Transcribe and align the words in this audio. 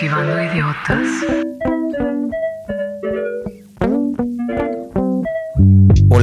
Cultivando 0.00 0.40
idiotas. 0.40 1.69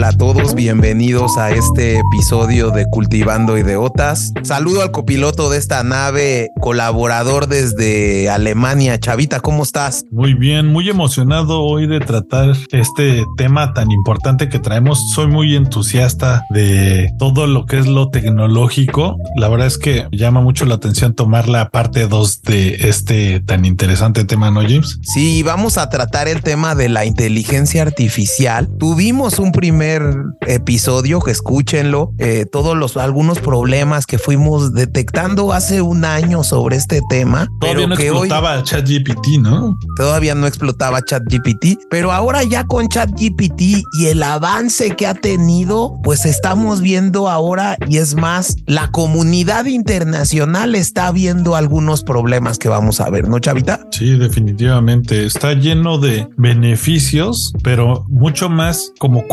Hola 0.08 0.16
a 0.16 0.20
todos, 0.20 0.56
bienvenidos 0.56 1.38
a 1.38 1.52
este 1.52 2.00
episodio 2.00 2.72
de 2.72 2.86
Cultivando 2.86 3.58
Ideotas. 3.58 4.32
Saludo 4.42 4.82
al 4.82 4.92
copiloto 4.92 5.50
de 5.50 5.58
esta 5.58 5.84
nave, 5.84 6.48
colaborador 6.62 7.48
desde 7.48 8.30
Alemania. 8.30 8.98
Chavita, 9.02 9.42
¿cómo 9.42 9.64
estás? 9.64 10.06
Muy 10.10 10.34
bien, 10.34 10.68
muy 10.68 10.88
emocionado 10.90 11.62
hoy 11.62 11.88
de 11.88 12.00
tratar 12.00 12.56
este 12.72 13.26
tema 13.36 13.74
tan 13.74 13.92
importante 13.92 14.48
que 14.48 14.60
traemos. 14.60 15.12
Soy 15.14 15.28
muy 15.28 15.58
entusiasta 15.58 16.46
de 16.52 17.12
todo 17.20 17.46
lo 17.46 17.66
que 17.66 17.78
es 17.78 17.86
lo 17.86 18.10
tecnológico. 18.10 19.18
La 19.36 19.50
verdad 19.50 19.68
es 19.68 19.78
que 19.78 20.08
llama 20.14 20.40
mucho 20.40 20.64
la 20.64 20.76
atención 20.76 21.16
tomar 21.16 21.50
la 21.50 21.68
parte 21.68 22.08
2 22.08 22.44
de 22.44 22.76
este 22.88 23.42
tan 23.42 23.66
interesante 23.66 24.24
tema, 24.24 24.52
¿no, 24.52 24.62
James? 24.62 25.00
Sí, 25.02 25.44
vamos 25.44 25.78
a 25.78 25.90
tratar 25.90 26.30
el 26.30 26.44
tema 26.44 26.76
de 26.76 26.88
la 26.88 27.04
inteligencia 27.04 27.82
artificial. 27.82 28.70
Tuvimos 28.80 29.38
un 29.40 29.52
primer 29.52 29.97
episodio, 30.46 31.20
que 31.20 31.32
escúchenlo, 31.32 32.14
eh, 32.18 32.46
todos 32.52 32.78
los 32.78 32.98
algunos 32.98 33.40
problemas 33.40 34.06
que 34.06 34.18
fuimos 34.18 34.74
detectando 34.74 35.54
hace 35.54 35.82
un 35.82 36.06
año 36.06 36.44
sobre 36.44 36.76
este 36.76 37.02
tema. 37.10 37.48
Todavía 37.60 37.76
pero 37.76 37.88
no 37.88 37.96
que 37.96 38.08
explotaba 38.08 38.58
hoy 38.58 38.64
ChatGPT, 38.64 39.28
¿no? 39.42 39.78
todavía 39.96 40.36
no 40.36 40.48
explotaba 40.48 41.02
ChatGPT, 41.04 41.80
pero 41.90 42.12
ahora 42.12 42.44
ya 42.44 42.66
con 42.66 42.88
ChatGPT 42.88 43.62
y 44.00 44.06
el 44.08 44.24
avance 44.24 44.96
que 44.96 45.08
ha 45.08 45.14
tenido, 45.14 46.00
pues 46.04 46.26
estamos 46.26 46.82
viendo 46.82 47.30
ahora 47.30 47.78
y 47.88 47.98
es 47.98 48.16
más, 48.16 48.56
la 48.66 48.92
comunidad 48.92 49.66
internacional 49.66 50.76
está 50.76 51.12
viendo 51.12 51.56
algunos 51.56 52.04
problemas 52.04 52.58
que 52.58 52.70
vamos 52.70 53.00
a 53.00 53.10
ver, 53.10 53.28
¿no, 53.28 53.40
Chavita? 53.40 53.88
Sí, 53.92 54.18
definitivamente. 54.18 55.26
Está 55.26 55.54
lleno 55.54 55.98
de 55.98 56.28
beneficios, 56.38 57.54
pero 57.64 58.06
mucho 58.10 58.50
más 58.50 58.92
como 59.00 59.28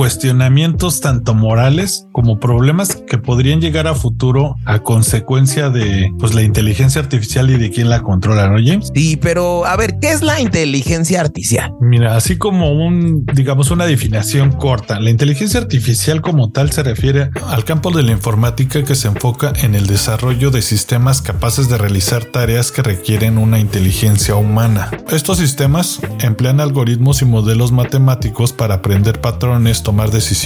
cuestionamientos 0.55 1.01
tanto 1.01 1.35
morales 1.35 2.07
como 2.13 2.39
problemas 2.39 2.95
que 2.95 3.19
podrían 3.19 3.61
llegar 3.61 3.89
a 3.89 3.95
futuro 3.95 4.55
a 4.67 4.79
consecuencia 4.79 5.69
de 5.69 6.13
pues 6.21 6.33
la 6.33 6.43
inteligencia 6.43 7.01
artificial 7.01 7.51
y 7.51 7.57
de 7.57 7.71
quién 7.71 7.91
la 7.91 8.03
controla, 8.03 8.49
¿no, 8.49 8.59
James? 8.65 8.93
Sí, 8.95 9.17
pero 9.17 9.67
a 9.67 9.77
ver, 9.77 9.99
¿qué 10.01 10.13
es 10.13 10.23
la 10.23 10.41
inteligencia 10.41 11.21
artificial? 11.21 11.73
Mira, 11.81 12.17
así 12.17 12.37
como 12.37 12.71
un, 12.73 13.27
digamos, 13.35 13.73
una 13.73 13.87
definición 13.87 14.53
corta, 14.53 15.01
la 15.01 15.11
inteligencia 15.11 15.59
artificial 15.59 16.21
como 16.21 16.53
tal 16.53 16.71
se 16.71 16.85
refiere 16.85 17.31
al 17.49 17.65
campo 17.65 17.91
de 17.91 18.05
la 18.05 18.13
informática 18.13 18.85
que 18.85 18.95
se 18.95 19.09
enfoca 19.09 19.53
en 19.61 19.75
el 19.75 19.89
desarrollo 19.89 20.53
de 20.53 20.63
sistemas 20.63 21.21
capaces 21.21 21.69
de 21.69 21.79
realizar 21.79 22.27
tareas 22.27 22.71
que 22.71 22.83
requieren 22.83 23.39
una 23.39 23.59
inteligencia 23.59 24.37
humana. 24.37 24.91
Estos 25.11 25.39
sistemas 25.39 25.99
emplean 26.21 26.61
algoritmos 26.61 27.23
y 27.23 27.25
modelos 27.25 27.73
matemáticos 27.73 28.53
para 28.53 28.77
aprender 28.77 29.21
patrones, 29.21 29.83
tomar 29.83 30.13
decisiones 30.13 30.44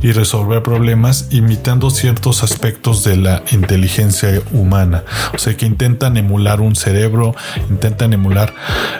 y 0.00 0.12
resolver 0.12 0.62
problemas 0.62 1.28
imitando 1.30 1.90
ciertos 1.90 2.42
aspectos 2.42 3.04
de 3.04 3.18
la 3.18 3.42
inteligencia 3.52 4.40
humana. 4.50 5.04
O 5.34 5.38
sea 5.38 5.54
que 5.54 5.66
intentan 5.66 6.16
emular 6.16 6.62
un 6.62 6.74
cerebro, 6.74 7.34
intentan 7.68 8.14
emular 8.14 8.54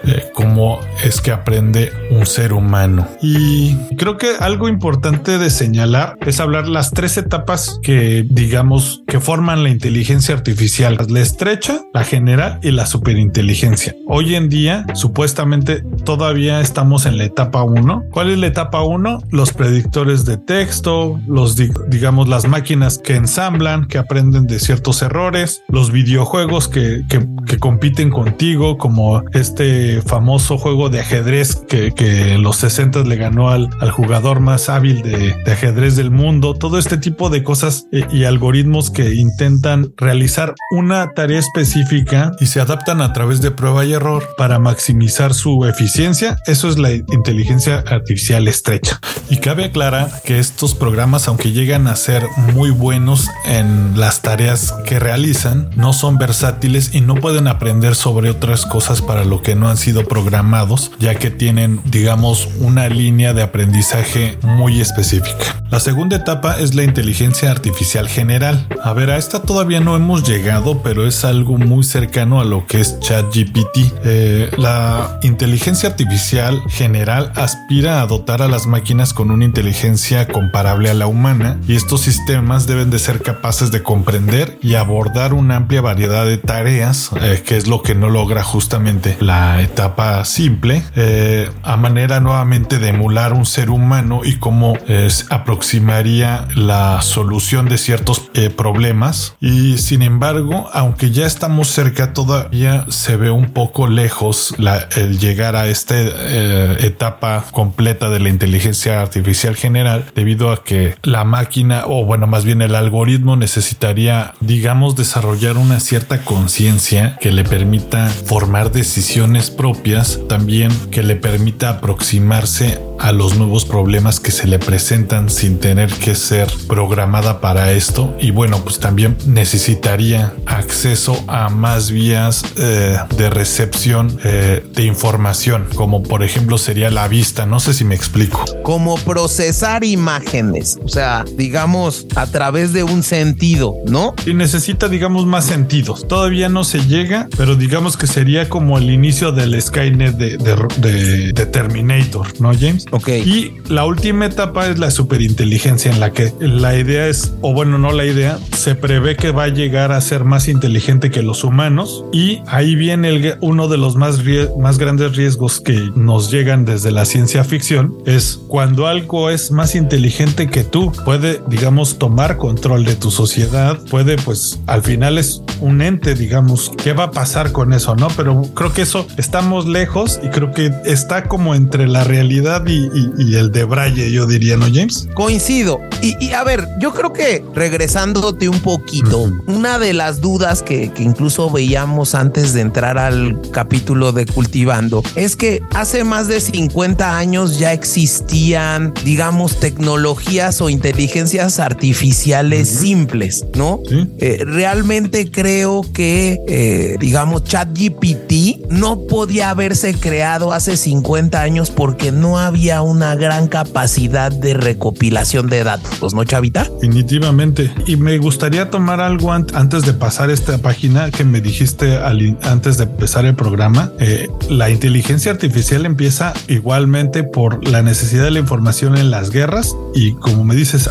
eh, 0.04 0.26
cómo 0.34 0.80
es 1.02 1.22
que 1.22 1.30
aprende 1.30 1.90
un 2.10 2.26
ser 2.26 2.52
humano. 2.52 3.08
Y 3.22 3.76
creo 3.96 4.18
que 4.18 4.32
algo 4.38 4.68
importante 4.68 5.38
de 5.38 5.48
señalar 5.48 6.18
es 6.26 6.38
hablar 6.38 6.68
las 6.68 6.90
tres 6.90 7.16
etapas 7.16 7.80
que 7.82 8.26
digamos 8.28 9.04
que 9.06 9.20
forman 9.20 9.62
la 9.62 9.70
inteligencia 9.70 10.34
artificial, 10.34 10.98
la 11.08 11.20
estrecha, 11.20 11.80
la 11.94 12.04
general 12.04 12.60
y 12.62 12.72
la 12.72 12.84
superinteligencia. 12.84 13.94
Hoy 14.06 14.34
en 14.34 14.50
día, 14.50 14.84
supuestamente 14.92 15.82
todavía 16.04 16.60
estamos 16.60 17.06
en 17.06 17.16
la 17.16 17.24
etapa 17.24 17.62
1. 17.62 18.04
¿Cuál 18.10 18.32
es 18.32 18.38
la 18.38 18.48
etapa 18.48 18.82
1? 18.82 19.22
Los 19.30 19.54
predictores 19.54 20.25
de 20.26 20.36
texto, 20.36 21.20
los 21.26 21.56
digamos 21.56 22.28
las 22.28 22.46
máquinas 22.46 22.98
que 22.98 23.16
ensamblan, 23.16 23.86
que 23.86 23.98
aprenden 23.98 24.46
de 24.46 24.58
ciertos 24.58 25.02
errores, 25.02 25.62
los 25.68 25.90
videojuegos 25.92 26.68
que, 26.68 27.04
que, 27.08 27.26
compiten 27.58 28.10
contigo, 28.10 28.76
como 28.76 29.22
este 29.32 30.02
famoso 30.02 30.58
juego 30.58 30.90
de 30.90 31.00
ajedrez 31.00 31.56
que, 31.68 31.92
que 31.92 32.34
en 32.34 32.42
los 32.42 32.56
60 32.56 33.02
le 33.04 33.16
ganó 33.16 33.48
al, 33.48 33.70
al 33.80 33.90
jugador 33.90 34.40
más 34.40 34.68
hábil 34.68 35.02
de, 35.02 35.34
de, 35.44 35.52
ajedrez 35.52 35.96
del 35.96 36.10
mundo, 36.10 36.54
todo 36.54 36.78
este 36.78 36.98
tipo 36.98 37.30
de 37.30 37.42
cosas 37.42 37.86
y, 37.90 38.18
y 38.18 38.24
algoritmos 38.24 38.90
que 38.90 39.14
intentan 39.14 39.92
realizar 39.96 40.54
una 40.70 41.12
tarea 41.12 41.38
específica 41.38 42.32
y 42.40 42.46
se 42.46 42.60
adaptan 42.60 43.00
a 43.00 43.12
través 43.12 43.40
de 43.40 43.50
prueba 43.50 43.84
y 43.84 43.92
error 43.92 44.22
para 44.36 44.58
maximizar 44.58 45.34
su 45.34 45.64
eficiencia. 45.64 46.36
Eso 46.46 46.68
es 46.68 46.78
la 46.78 46.92
inteligencia 46.92 47.84
artificial 47.86 48.48
estrecha. 48.48 49.00
Y 49.30 49.38
cabe 49.38 49.64
aclarar 49.64 50.05
que 50.24 50.38
estos 50.38 50.74
programas, 50.74 51.28
aunque 51.28 51.52
llegan 51.52 51.86
a 51.86 51.96
ser 51.96 52.26
muy 52.54 52.70
buenos 52.70 53.28
en 53.44 53.98
las 53.98 54.22
tareas 54.22 54.74
que 54.84 54.98
realizan, 54.98 55.70
no 55.76 55.92
son 55.92 56.18
versátiles 56.18 56.94
y 56.94 57.00
no 57.00 57.14
pueden 57.16 57.48
aprender 57.48 57.94
sobre 57.94 58.30
otras 58.30 58.66
cosas 58.66 59.02
para 59.02 59.24
lo 59.24 59.42
que 59.42 59.54
no 59.54 59.68
han 59.68 59.76
sido 59.76 60.06
programados, 60.06 60.92
ya 60.98 61.14
que 61.16 61.30
tienen, 61.30 61.80
digamos, 61.84 62.48
una 62.58 62.88
línea 62.88 63.32
de 63.32 63.42
aprendizaje 63.42 64.38
muy 64.42 64.80
específica. 64.80 65.62
La 65.70 65.80
segunda 65.80 66.16
etapa 66.16 66.58
es 66.60 66.74
la 66.74 66.84
inteligencia 66.84 67.50
artificial 67.50 68.08
general. 68.08 68.68
A 68.82 68.92
ver, 68.92 69.10
a 69.10 69.16
esta 69.16 69.42
todavía 69.42 69.80
no 69.80 69.96
hemos 69.96 70.26
llegado, 70.26 70.80
pero 70.82 71.06
es 71.06 71.24
algo 71.24 71.58
muy 71.58 71.82
cercano 71.82 72.40
a 72.40 72.44
lo 72.44 72.66
que 72.66 72.80
es 72.80 73.00
ChatGPT. 73.00 73.78
Eh, 74.04 74.50
la 74.56 75.18
inteligencia 75.22 75.88
artificial 75.88 76.60
general 76.68 77.32
aspira 77.34 78.00
a 78.00 78.06
dotar 78.06 78.42
a 78.42 78.48
las 78.48 78.66
máquinas 78.66 79.12
con 79.12 79.30
una 79.30 79.44
inteligencia 79.44 79.95
comparable 80.28 80.90
a 80.90 80.94
la 80.94 81.06
humana 81.06 81.58
y 81.66 81.74
estos 81.74 82.02
sistemas 82.02 82.66
deben 82.66 82.90
de 82.90 82.98
ser 82.98 83.22
capaces 83.22 83.70
de 83.70 83.82
comprender 83.82 84.58
y 84.62 84.74
abordar 84.74 85.34
una 85.34 85.56
amplia 85.56 85.80
variedad 85.80 86.26
de 86.26 86.38
tareas, 86.38 87.10
eh, 87.20 87.42
que 87.44 87.56
es 87.56 87.66
lo 87.66 87.82
que 87.82 87.94
no 87.94 88.08
logra 88.08 88.42
justamente 88.42 89.16
la 89.20 89.62
etapa 89.62 90.24
simple, 90.24 90.82
eh, 90.94 91.50
a 91.62 91.76
manera 91.76 92.20
nuevamente 92.20 92.78
de 92.78 92.88
emular 92.88 93.32
un 93.32 93.46
ser 93.46 93.70
humano 93.70 94.20
y 94.24 94.36
cómo 94.36 94.74
eh, 94.88 95.08
aproximaría 95.30 96.46
la 96.54 97.00
solución 97.02 97.68
de 97.68 97.78
ciertos 97.78 98.30
eh, 98.34 98.50
problemas. 98.50 99.34
Y 99.40 99.78
sin 99.78 100.02
embargo, 100.02 100.68
aunque 100.72 101.10
ya 101.10 101.26
estamos 101.26 101.68
cerca, 101.68 102.12
todavía 102.12 102.86
se 102.88 103.16
ve 103.16 103.30
un 103.30 103.50
poco 103.50 103.88
lejos 103.88 104.54
la, 104.58 104.88
el 104.96 105.18
llegar 105.18 105.56
a 105.56 105.68
esta 105.68 105.94
eh, 105.96 106.76
etapa 106.80 107.44
completa 107.50 108.10
de 108.10 108.20
la 108.20 108.28
inteligencia 108.28 109.00
artificial 109.00 109.56
general, 109.56 109.85
debido 110.14 110.50
a 110.50 110.62
que 110.62 110.96
la 111.02 111.24
máquina, 111.24 111.84
o 111.86 112.04
bueno, 112.04 112.26
más 112.26 112.44
bien 112.44 112.62
el 112.62 112.74
algoritmo 112.74 113.36
necesitaría, 113.36 114.34
digamos, 114.40 114.96
desarrollar 114.96 115.56
una 115.56 115.80
cierta 115.80 116.22
conciencia 116.22 117.16
que 117.20 117.32
le 117.32 117.44
permita 117.44 118.08
formar 118.08 118.72
decisiones 118.72 119.50
propias, 119.50 120.20
también 120.28 120.72
que 120.90 121.02
le 121.02 121.16
permita 121.16 121.70
aproximarse 121.70 122.80
a 122.98 123.12
los 123.12 123.36
nuevos 123.36 123.64
problemas 123.64 124.20
que 124.20 124.30
se 124.30 124.46
le 124.46 124.58
presentan 124.58 125.30
sin 125.30 125.58
tener 125.58 125.92
que 125.92 126.14
ser 126.14 126.48
programada 126.66 127.40
para 127.40 127.72
esto. 127.72 128.16
Y 128.20 128.30
bueno 128.30 128.60
pues 128.62 128.78
también 128.78 129.16
necesitaría 129.26 130.32
acceso 130.46 131.22
a 131.28 131.48
más 131.48 131.90
vías 131.90 132.44
eh, 132.56 132.96
de 133.16 133.30
recepción 133.30 134.18
eh, 134.24 134.64
de 134.74 134.84
información 134.84 135.66
como 135.74 136.02
por 136.02 136.22
ejemplo 136.22 136.58
sería 136.58 136.90
la 136.90 137.08
vista. 137.08 137.46
No 137.46 137.60
sé 137.60 137.74
si 137.74 137.84
me 137.84 137.94
explico. 137.94 138.44
Como 138.62 138.96
procesar 138.98 139.75
imágenes 139.84 140.78
o 140.82 140.88
sea 140.88 141.24
digamos 141.36 142.06
a 142.16 142.26
través 142.26 142.72
de 142.72 142.82
un 142.82 143.02
sentido 143.02 143.74
no 143.86 144.14
y 144.26 144.34
necesita 144.34 144.88
digamos 144.88 145.26
más 145.26 145.46
sentidos. 145.46 146.06
Todavía 146.08 146.48
no 146.48 146.64
se 146.64 146.80
llega 146.86 147.28
pero 147.36 147.56
digamos 147.56 147.96
que 147.96 148.06
sería 148.06 148.48
como 148.48 148.78
el 148.78 148.90
inicio 148.90 149.32
del 149.32 149.60
Skynet 149.60 150.16
de, 150.16 150.36
de, 150.36 150.56
de, 150.78 151.32
de 151.32 151.46
Terminator 151.46 152.26
no 152.40 152.52
James 152.58 152.86
Ok. 152.90 153.08
Y 153.08 153.52
la 153.68 153.84
última 153.84 154.26
etapa 154.26 154.68
es 154.68 154.78
la 154.78 154.90
superinteligencia 154.90 155.90
en 155.90 156.00
la 156.00 156.12
que 156.12 156.32
la 156.40 156.76
idea 156.76 157.08
es, 157.08 157.34
o 157.40 157.52
bueno, 157.52 157.78
no 157.78 157.92
la 157.92 158.04
idea, 158.04 158.38
se 158.52 158.74
prevé 158.74 159.16
que 159.16 159.30
va 159.30 159.44
a 159.44 159.48
llegar 159.48 159.92
a 159.92 160.00
ser 160.00 160.24
más 160.24 160.48
inteligente 160.48 161.10
que 161.10 161.22
los 161.22 161.44
humanos 161.44 162.04
y 162.12 162.40
ahí 162.46 162.74
viene 162.74 163.08
el, 163.08 163.34
uno 163.40 163.68
de 163.68 163.76
los 163.76 163.96
más, 163.96 164.20
más 164.58 164.78
grandes 164.78 165.16
riesgos 165.16 165.60
que 165.60 165.90
nos 165.94 166.30
llegan 166.30 166.64
desde 166.64 166.90
la 166.90 167.04
ciencia 167.04 167.44
ficción, 167.44 167.96
es 168.06 168.40
cuando 168.48 168.86
algo 168.86 169.30
es 169.30 169.50
más 169.50 169.65
más 169.66 169.74
inteligente 169.74 170.46
que 170.46 170.62
tú, 170.62 170.92
puede, 171.04 171.42
digamos, 171.48 171.98
tomar 171.98 172.36
control 172.36 172.84
de 172.84 172.94
tu 172.94 173.10
sociedad, 173.10 173.76
puede, 173.90 174.16
pues, 174.16 174.60
al 174.68 174.82
final 174.82 175.18
es 175.18 175.42
un 175.60 175.82
ente, 175.82 176.14
digamos, 176.14 176.70
¿qué 176.76 176.92
va 176.92 177.04
a 177.04 177.10
pasar 177.10 177.50
con 177.50 177.72
eso, 177.72 177.96
no? 177.96 178.06
Pero 178.16 178.42
creo 178.54 178.72
que 178.72 178.82
eso 178.82 179.08
estamos 179.16 179.66
lejos 179.66 180.20
y 180.22 180.28
creo 180.28 180.52
que 180.52 180.72
está 180.84 181.24
como 181.24 181.56
entre 181.56 181.88
la 181.88 182.04
realidad 182.04 182.64
y, 182.68 182.86
el 183.34 183.50
de 183.50 183.64
Braille, 183.64 184.12
yo 184.12 184.26
diría, 184.26 184.56
¿no, 184.56 184.66
James? 184.72 185.08
Coincido. 185.14 185.80
Y, 186.00 186.32
a 186.32 186.44
ver, 186.44 186.68
yo 186.78 186.92
creo 186.94 187.12
que 187.12 187.44
regresándote 187.52 188.48
un 188.48 188.60
poquito, 188.60 189.32
una 189.48 189.80
de 189.80 189.94
las 189.94 190.20
dudas 190.20 190.62
que, 190.62 190.92
que 190.92 191.02
incluso 191.02 191.50
veíamos 191.50 192.14
antes 192.14 192.52
de 192.52 192.60
entrar 192.60 192.98
al 192.98 193.40
capítulo 193.50 194.12
de 194.12 194.26
Cultivando 194.26 195.02
es 195.16 195.34
que 195.34 195.60
hace 195.74 196.04
más 196.04 196.28
de 196.28 196.40
50 196.40 197.18
años 197.18 197.58
ya 197.58 197.72
existían, 197.72 198.94
digamos, 199.04 199.55
tecnologías 199.60 200.60
o 200.60 200.68
inteligencias 200.68 201.58
artificiales 201.60 202.68
simples, 202.68 203.44
¿no? 203.54 203.80
Eh, 204.18 204.42
realmente 204.44 205.30
creo 205.30 205.84
que, 205.92 206.38
eh, 206.48 206.96
digamos, 207.00 207.44
ChatGPT 207.44 208.70
no 208.70 209.06
podía 209.06 209.50
haberse 209.50 209.94
creado 209.94 210.52
hace 210.52 210.76
50 210.76 211.40
años 211.40 211.70
porque 211.70 212.12
no 212.12 212.38
había 212.38 212.82
una 212.82 213.14
gran 213.14 213.48
capacidad 213.48 214.30
de 214.30 214.54
recopilación 214.54 215.48
de 215.48 215.64
datos, 215.64 216.14
¿no, 216.14 216.24
Chavita? 216.24 216.64
Definitivamente. 216.80 217.72
Y 217.86 217.96
me 217.96 218.18
gustaría 218.18 218.70
tomar 218.70 219.00
algo 219.00 219.32
antes 219.32 219.84
de 219.84 219.92
pasar 219.94 220.30
esta 220.30 220.58
página 220.58 221.10
que 221.10 221.24
me 221.24 221.40
dijiste 221.40 221.96
antes 222.42 222.78
de 222.78 222.84
empezar 222.84 223.24
el 223.24 223.34
programa. 223.34 223.92
Eh, 224.00 224.28
la 224.48 224.70
inteligencia 224.70 225.32
artificial 225.32 225.86
empieza 225.86 226.34
igualmente 226.48 227.24
por 227.24 227.66
la 227.66 227.82
necesidad 227.82 228.24
de 228.24 228.30
la 228.30 228.38
información 228.38 228.96
en 228.96 229.10
las 229.10 229.30
guerras 229.30 229.45
y 229.94 230.12
como 230.12 230.44
me 230.44 230.54
dices, 230.54 230.90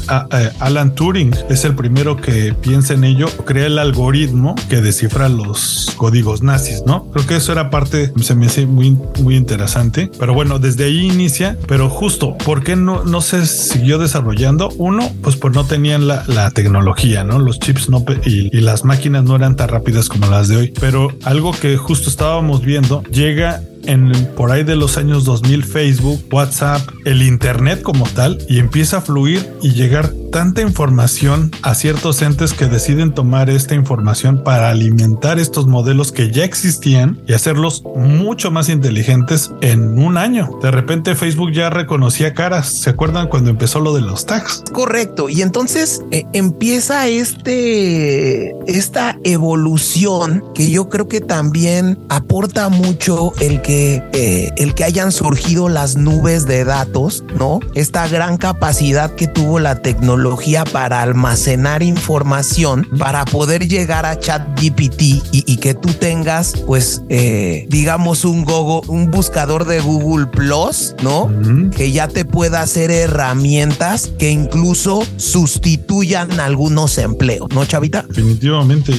Alan 0.59 0.95
Turing 0.95 1.33
es 1.49 1.65
el 1.65 1.75
primero 1.75 2.17
que 2.17 2.53
piensa 2.53 2.93
en 2.93 3.03
ello, 3.03 3.27
crea 3.45 3.67
el 3.67 3.79
algoritmo 3.79 4.55
que 4.69 4.81
descifra 4.81 5.29
los 5.29 5.93
códigos 5.97 6.41
nazis, 6.41 6.83
¿no? 6.85 7.05
Creo 7.11 7.27
que 7.27 7.35
eso 7.35 7.51
era 7.51 7.69
parte, 7.69 8.11
se 8.21 8.35
me 8.35 8.47
hace 8.47 8.65
muy, 8.65 8.97
muy 9.21 9.35
interesante, 9.35 10.09
pero 10.19 10.33
bueno, 10.33 10.59
desde 10.59 10.85
ahí 10.85 11.05
inicia, 11.05 11.57
pero 11.67 11.89
justo, 11.89 12.37
¿por 12.37 12.63
qué 12.63 12.75
no, 12.75 13.03
no 13.03 13.21
se 13.21 13.45
siguió 13.45 13.97
desarrollando? 13.97 14.69
Uno, 14.77 15.11
pues 15.21 15.35
pues 15.35 15.53
no 15.53 15.65
tenían 15.65 16.07
la, 16.07 16.23
tecnología, 16.53 17.23
¿no? 17.23 17.39
Los 17.39 17.59
chips 17.59 17.89
no 17.89 18.05
y, 18.25 18.55
y 18.55 18.61
las 18.61 18.85
máquinas 18.85 19.23
no 19.23 19.35
eran 19.35 19.55
tan 19.55 19.69
rápidas 19.69 20.09
como 20.09 20.27
las 20.27 20.47
de 20.47 20.57
hoy, 20.57 20.73
pero 20.79 21.09
algo 21.23 21.51
que 21.51 21.75
justo 21.77 22.09
estábamos 22.09 22.61
viendo 22.61 23.03
llega 23.03 23.61
en 23.87 24.11
por 24.35 24.51
ahí 24.51 24.63
de 24.63 24.75
los 24.75 24.97
años 24.97 25.25
2000 25.25 25.63
Facebook, 25.63 26.23
WhatsApp, 26.31 26.81
el 27.05 27.21
Internet 27.21 27.81
como 27.81 28.05
tal 28.05 28.37
y 28.49 28.59
empieza 28.59 28.97
a 28.97 29.01
fluir 29.01 29.47
y 29.61 29.73
llegar 29.73 30.11
tanta 30.31 30.61
información 30.61 31.51
a 31.61 31.75
ciertos 31.75 32.21
entes 32.21 32.53
que 32.53 32.65
deciden 32.65 33.13
tomar 33.13 33.49
esta 33.49 33.73
información 33.73 34.43
para 34.43 34.69
alimentar 34.69 35.39
estos 35.39 35.65
modelos 35.65 36.11
que 36.11 36.29
ya 36.29 36.43
existían 36.43 37.21
y 37.25 37.33
hacerlos 37.33 37.83
mucho 37.95 38.51
más 38.51 38.67
inteligentes 38.67 39.51
en 39.61 39.97
un 39.97 40.17
año. 40.17 40.49
De 40.61 40.71
repente 40.71 41.15
Facebook 41.15 41.51
ya 41.53 41.69
reconocía 41.69 42.33
caras. 42.33 42.67
¿Se 42.67 42.89
acuerdan 42.89 43.27
cuando 43.27 43.49
empezó 43.49 43.79
lo 43.79 43.93
de 43.93 44.01
los 44.01 44.25
tags? 44.25 44.63
Correcto. 44.73 45.29
Y 45.29 45.41
entonces 45.41 46.01
eh, 46.11 46.25
empieza 46.33 47.07
este, 47.07 48.51
esta 48.67 49.17
evolución 49.23 50.43
que 50.53 50.69
yo 50.69 50.89
creo 50.89 51.07
que 51.07 51.21
también 51.21 51.97
aporta 52.09 52.69
mucho 52.69 53.33
el 53.39 53.61
que 53.61 53.74
eh, 53.75 54.51
el 54.57 54.73
que 54.73 54.83
hayan 54.83 55.11
surgido 55.11 55.69
las 55.69 55.97
nubes 55.97 56.45
de 56.45 56.63
datos, 56.63 57.23
¿no? 57.37 57.59
Esta 57.73 58.07
gran 58.07 58.37
capacidad 58.37 59.11
que 59.15 59.27
tuvo 59.27 59.59
la 59.59 59.81
tecnología 59.81 60.63
para 60.65 61.01
almacenar 61.01 61.83
información, 61.83 62.87
para 62.97 63.25
poder 63.25 63.67
llegar 63.67 64.05
a 64.05 64.19
ChatGPT 64.19 65.01
y, 65.01 65.43
y 65.45 65.57
que 65.57 65.73
tú 65.73 65.89
tengas, 65.93 66.53
pues, 66.65 67.03
eh, 67.09 67.65
digamos, 67.69 68.25
un 68.25 68.45
Google, 68.45 68.87
un 68.87 69.11
buscador 69.11 69.65
de 69.65 69.79
Google 69.79 70.27
Plus, 70.27 70.95
¿no? 71.03 71.31
Que 71.75 71.91
ya 71.91 72.07
te 72.07 72.25
pueda 72.25 72.61
hacer 72.61 72.91
herramientas 72.91 74.11
que 74.19 74.31
incluso 74.31 75.03
sustituyan 75.17 76.39
algunos 76.39 76.97
empleos, 76.97 77.49
¿no, 77.53 77.65
Chavita? 77.65 78.03
Definitivamente. 78.07 78.93